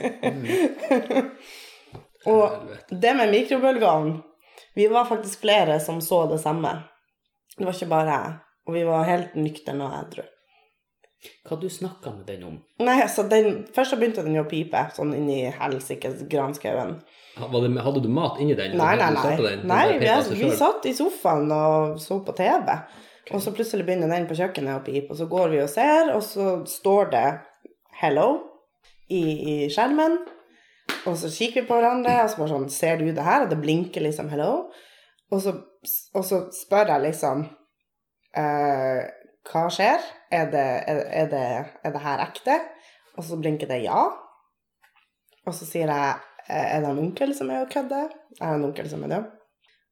[2.28, 2.42] Og
[2.90, 4.10] det med mikrobølgeovn
[4.76, 6.74] Vi var faktisk flere som så det samme.
[7.56, 8.34] Det var ikke bare jeg.
[8.68, 10.26] Og vi var helt nykterne og edru.
[11.48, 12.58] Hva du snakka med den om?
[12.78, 17.00] Nei, altså, den, først så begynte den å pipe, sånn inni helsikes granskauen.
[17.38, 18.76] Hadde du mat inni den?
[18.78, 19.34] Nei, nei, nei.
[19.40, 22.70] Den, nei vi, pepet vi satt i sofaen og så på TV.
[23.34, 26.12] Og så plutselig begynner den på kjøkkenet å pipe, og så går vi og ser,
[26.14, 27.26] og så står det
[28.00, 28.38] 'hello'
[29.10, 30.20] i, i skjermen.
[31.06, 33.50] Og så kikker vi på hverandre, og så bare sånn 'Ser du det her?' Og
[33.50, 34.70] det blinker liksom 'hello'.
[35.30, 35.52] Og så,
[36.14, 37.44] og så spør jeg liksom
[38.36, 39.02] eh,
[39.48, 40.02] 'Hva skjer?
[40.30, 41.44] Er det, er, det,
[41.84, 42.60] er det her ekte?'
[43.16, 44.08] Og så blinker det 'ja'.
[45.46, 46.16] Og så sier jeg
[46.48, 49.08] "Eh, 'Er det en onkel som er og kødder?' Jeg har en onkel som er
[49.08, 49.24] død.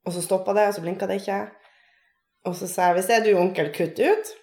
[0.07, 1.47] Og så stoppa det, og så blinka det ikke.
[2.45, 4.35] Og så sa jeg 'Hvis det er du, onkel, kutt ut'.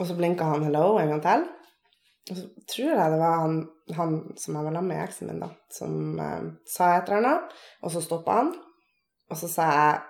[0.00, 1.48] Og så blinka han 'hello' en gang til.
[2.30, 5.40] Og så tror jeg det var han, han som jeg var sammen med eksen min,
[5.40, 6.42] da, som eh,
[6.76, 7.40] sa et eller annet.
[7.82, 8.54] Og så stoppa han.
[9.30, 10.00] Og så sa jeg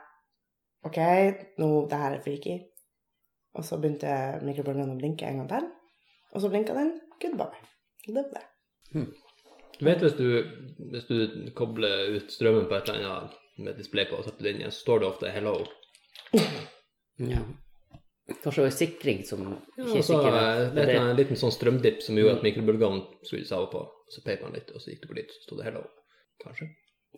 [0.84, 0.98] 'OK,
[1.58, 2.69] nå, det her er freaky'.
[3.58, 4.10] Og så begynte
[4.46, 5.68] mikrobølgen å blinke en gang til.
[6.34, 7.66] Og så blinka den 'goodbye'.
[8.06, 8.44] Det var det.
[9.78, 10.26] Du vet hvis du,
[10.92, 14.50] hvis du kobler ut strømmen på et eller annet med display på og setter det
[14.54, 15.66] inn igjen, så står det ofte 'hello'.
[17.18, 17.42] Ja.
[18.42, 20.36] Kanskje det var sikring som Ja, ikke er og så sikker.
[20.36, 23.72] eh, det er det- en liten sånn strømdipp som gjorde at mikrobølgeovnen skulle seg over
[23.72, 23.88] på.
[24.10, 25.88] Så peip man litt, og så gikk det på litt, så sto det 'hello'.
[26.44, 26.68] Kanskje.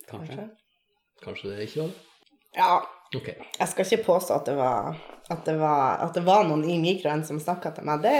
[0.08, 0.50] Kanskje.
[1.22, 1.94] Kanskje det ikke var det?
[2.56, 2.82] Ja,
[3.16, 3.34] Okay.
[3.58, 4.94] Jeg skal ikke påstå at det var,
[5.28, 8.00] at det var, at det var noen i mikroen som snakka til meg.
[8.00, 8.12] Det,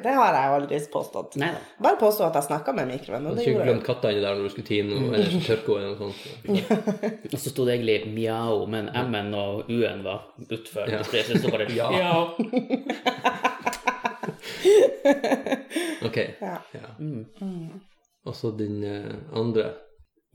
[0.00, 1.36] det har jeg aldri påstått.
[1.42, 1.60] Neida.
[1.84, 4.48] Bare påstå at jeg snakka med mikroen, og du skulle glemt katta inni der når
[4.48, 7.28] du skulle tine noe, eller tørke henne eller noe sånt.
[7.34, 10.88] Og så sto det egentlig mjau, men M-en og U-en var utfor.
[10.88, 11.04] Ja.
[11.04, 11.88] Så det bare Ja.
[12.00, 12.16] ja.
[16.00, 16.16] Ok.
[16.40, 16.56] Ja.
[16.72, 16.88] Ja.
[16.98, 17.80] Mm.
[18.24, 19.68] Og så din eh, andre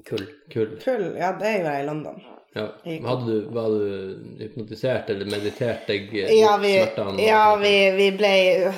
[0.03, 0.25] Kull.
[0.53, 0.79] Kull.
[0.83, 1.05] kull.
[1.17, 2.23] ja, det gjorde jeg i London.
[2.55, 2.69] Ja.
[3.03, 7.25] Hadde du, var du hypnotisert eller meditert deg Ja, vi, smertene?
[7.25, 8.31] ja vi, vi ble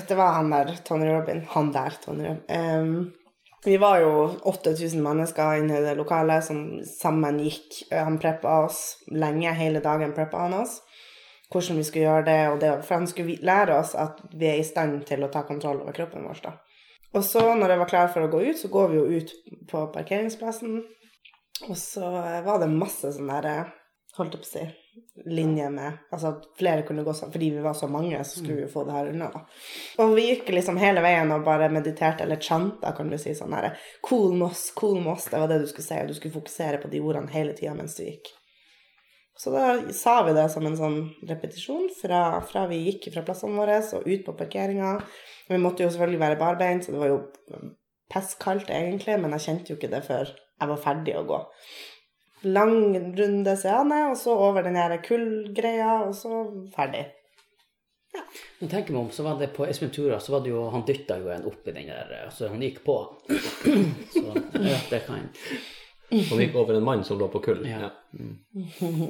[0.08, 1.44] Det var han der, Tony Robin.
[1.54, 2.42] Han der, Tony Robin.
[2.50, 3.14] Um,
[3.66, 4.12] vi var jo
[4.50, 7.84] 8000 mennesker inne i det lokalet som sammen gikk.
[7.92, 10.80] Han preppa oss lenge, hele dagen preppa han oss.
[11.52, 14.62] Hvordan vi skulle gjøre det, og det, for han skulle lære oss at vi er
[14.62, 16.42] i stand til å ta kontroll over kroppen vår.
[16.44, 16.58] da.
[17.16, 19.34] Og så, når jeg var klar for å gå ut, så går vi jo ut
[19.72, 20.82] på parkeringsplassen.
[21.66, 23.72] Og så eh, var det masse sånn der,
[24.18, 24.66] holdt jeg på å si,
[25.30, 27.32] linje med Altså at flere kunne gå sånn.
[27.34, 29.30] fordi vi var så mange, så skulle vi jo få det her unna.
[30.02, 33.54] Og vi gikk liksom hele veien og bare mediterte, eller chanta, kan du si, sånn
[33.58, 36.82] herre Cool Moss, cool Moss, det var det du skulle si, og du skulle fokusere
[36.82, 38.34] på de ordene hele tida mens du gikk.
[39.38, 40.98] Så da sa vi det som en sånn
[41.30, 44.96] repetisjon fra, fra vi gikk fra plassene våre og ut på parkeringa.
[45.52, 47.20] Vi måtte jo selvfølgelig være barbeint, så det var jo
[48.10, 51.42] pestkaldt egentlig, men jeg kjente jo ikke det før jeg var ferdig å gå.
[52.48, 56.44] Lang runde seane, og så over den her kullgreia, og så
[56.74, 57.08] ferdig.
[58.18, 60.64] Nå tenker jeg meg om, så var det på Espen Tura, så var det jo
[60.74, 62.96] Han dytta jo en opp i den der, så han gikk på.
[64.14, 64.24] Så
[64.64, 65.28] ja, det kan
[66.10, 67.66] Han gikk over en mann som lå på kull.
[67.68, 67.92] Ja.
[67.92, 69.02] Ja,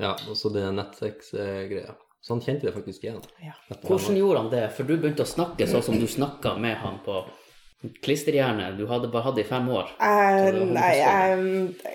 [0.00, 1.94] ja og så det nettsex-greia.
[2.20, 3.20] Så han kjente det faktisk igjen.
[3.44, 3.54] Ja.
[3.84, 4.64] Hvordan gjorde han det?
[4.76, 7.22] For du begynte å snakke sånn som du snakka med han på
[8.04, 8.72] klisterhjerne.
[8.76, 9.92] Du hadde bare hatt det i fem år.
[10.00, 11.46] Uh, nei, jeg,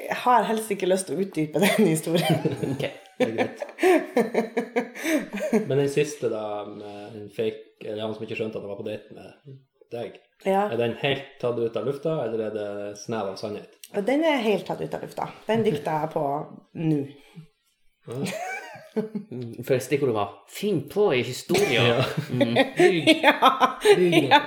[0.07, 2.41] jeg har helst ikke lyst til å utdype den historien.
[2.71, 2.85] Ok,
[3.19, 3.59] det er greit.
[5.69, 8.79] Men den siste, da, med en fake Eller han som ikke skjønte at han var
[8.79, 9.57] på date med
[9.93, 10.15] deg,
[10.47, 10.65] ja.
[10.71, 13.77] er den helt tatt ut av lufta, eller er det snev av sannhet?
[14.07, 15.27] Den er helt tatt ut av lufta.
[15.45, 16.23] Den dikta jeg på
[16.81, 17.01] nå.
[19.65, 21.85] For stikkordet var 'finn på i historia'.
[21.87, 22.03] Ja.
[22.31, 23.09] Mm, bygg.
[23.23, 23.33] Ja.
[23.99, 24.41] ja.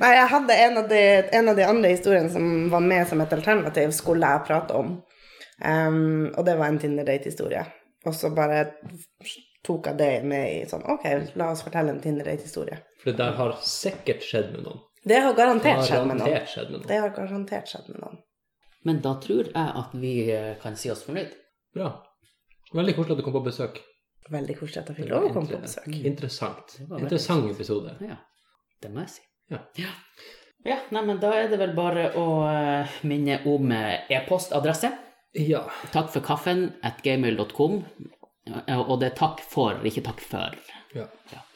[0.00, 1.00] Nei, jeg hadde en av, de,
[1.32, 4.94] en av de andre historiene som var med som et alternativ, skulle jeg prate om.
[5.62, 7.64] Um, og det var en Tinder-date-historie.
[8.06, 8.64] Og så bare
[9.66, 11.04] tok jeg det med i sånn OK,
[11.38, 12.80] la oss fortelle en Tinder-date-historie.
[13.02, 14.82] For det der har sikkert skjedd med noen.
[15.02, 16.46] Det har garantert Har skjedd med noen.
[16.46, 16.88] skjedd med noen.
[16.88, 18.20] Det har garantert skjedd med noen.
[18.86, 21.30] Men da tror jeg at vi eh, kan si oss fornøyd.
[21.74, 21.90] Bra.
[22.72, 23.80] Veldig koselig at du kom på besøk.
[24.32, 25.88] Veldig koselig at jeg fikk lov å komme på besøk.
[25.98, 26.74] Interessant.
[26.78, 27.94] Var veldig Interessant episode.
[28.06, 28.18] Ja,
[28.82, 29.24] det må jeg si.
[29.52, 29.60] Ja.
[29.82, 29.92] Ja,
[30.68, 34.92] ja nei, men da er det vel bare å eh, minne om eh, e-postadresse.
[35.38, 35.64] Ja.
[35.92, 37.78] Takk for kaffen at gmail.com.
[38.42, 40.58] Og det er takk for, ikke takk for.
[40.96, 41.08] ja.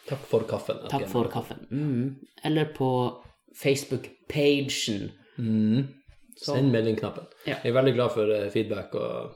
[0.06, 0.84] Takk for kaffen.
[0.90, 1.66] Takk for kaffen.
[1.70, 2.16] Mm.
[2.46, 2.90] Eller på
[3.62, 5.10] Facebook-pagen.
[5.38, 5.88] Mm.
[6.36, 7.26] Send meldingknappen.
[7.46, 7.56] Ja.
[7.64, 9.34] Jeg er veldig glad for eh, feedback og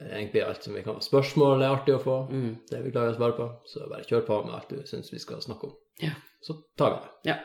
[0.00, 1.00] egentlig alt som vi kan.
[1.04, 2.16] Spørsmål er artig å få.
[2.30, 2.50] Mm.
[2.70, 3.48] Det er vi glad i å svare på.
[3.66, 5.76] Så bare kjør på med alt du syns vi skal snakke om.
[6.02, 6.14] Ja.
[6.44, 7.32] Så tar vi det.
[7.32, 7.38] ja.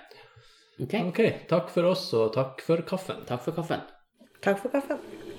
[0.84, 1.20] Ok, Ok,
[1.50, 3.26] takk for oss, og takk for kaffen.
[3.30, 3.82] takk for kaffen.
[4.42, 5.33] Takk for kaffen.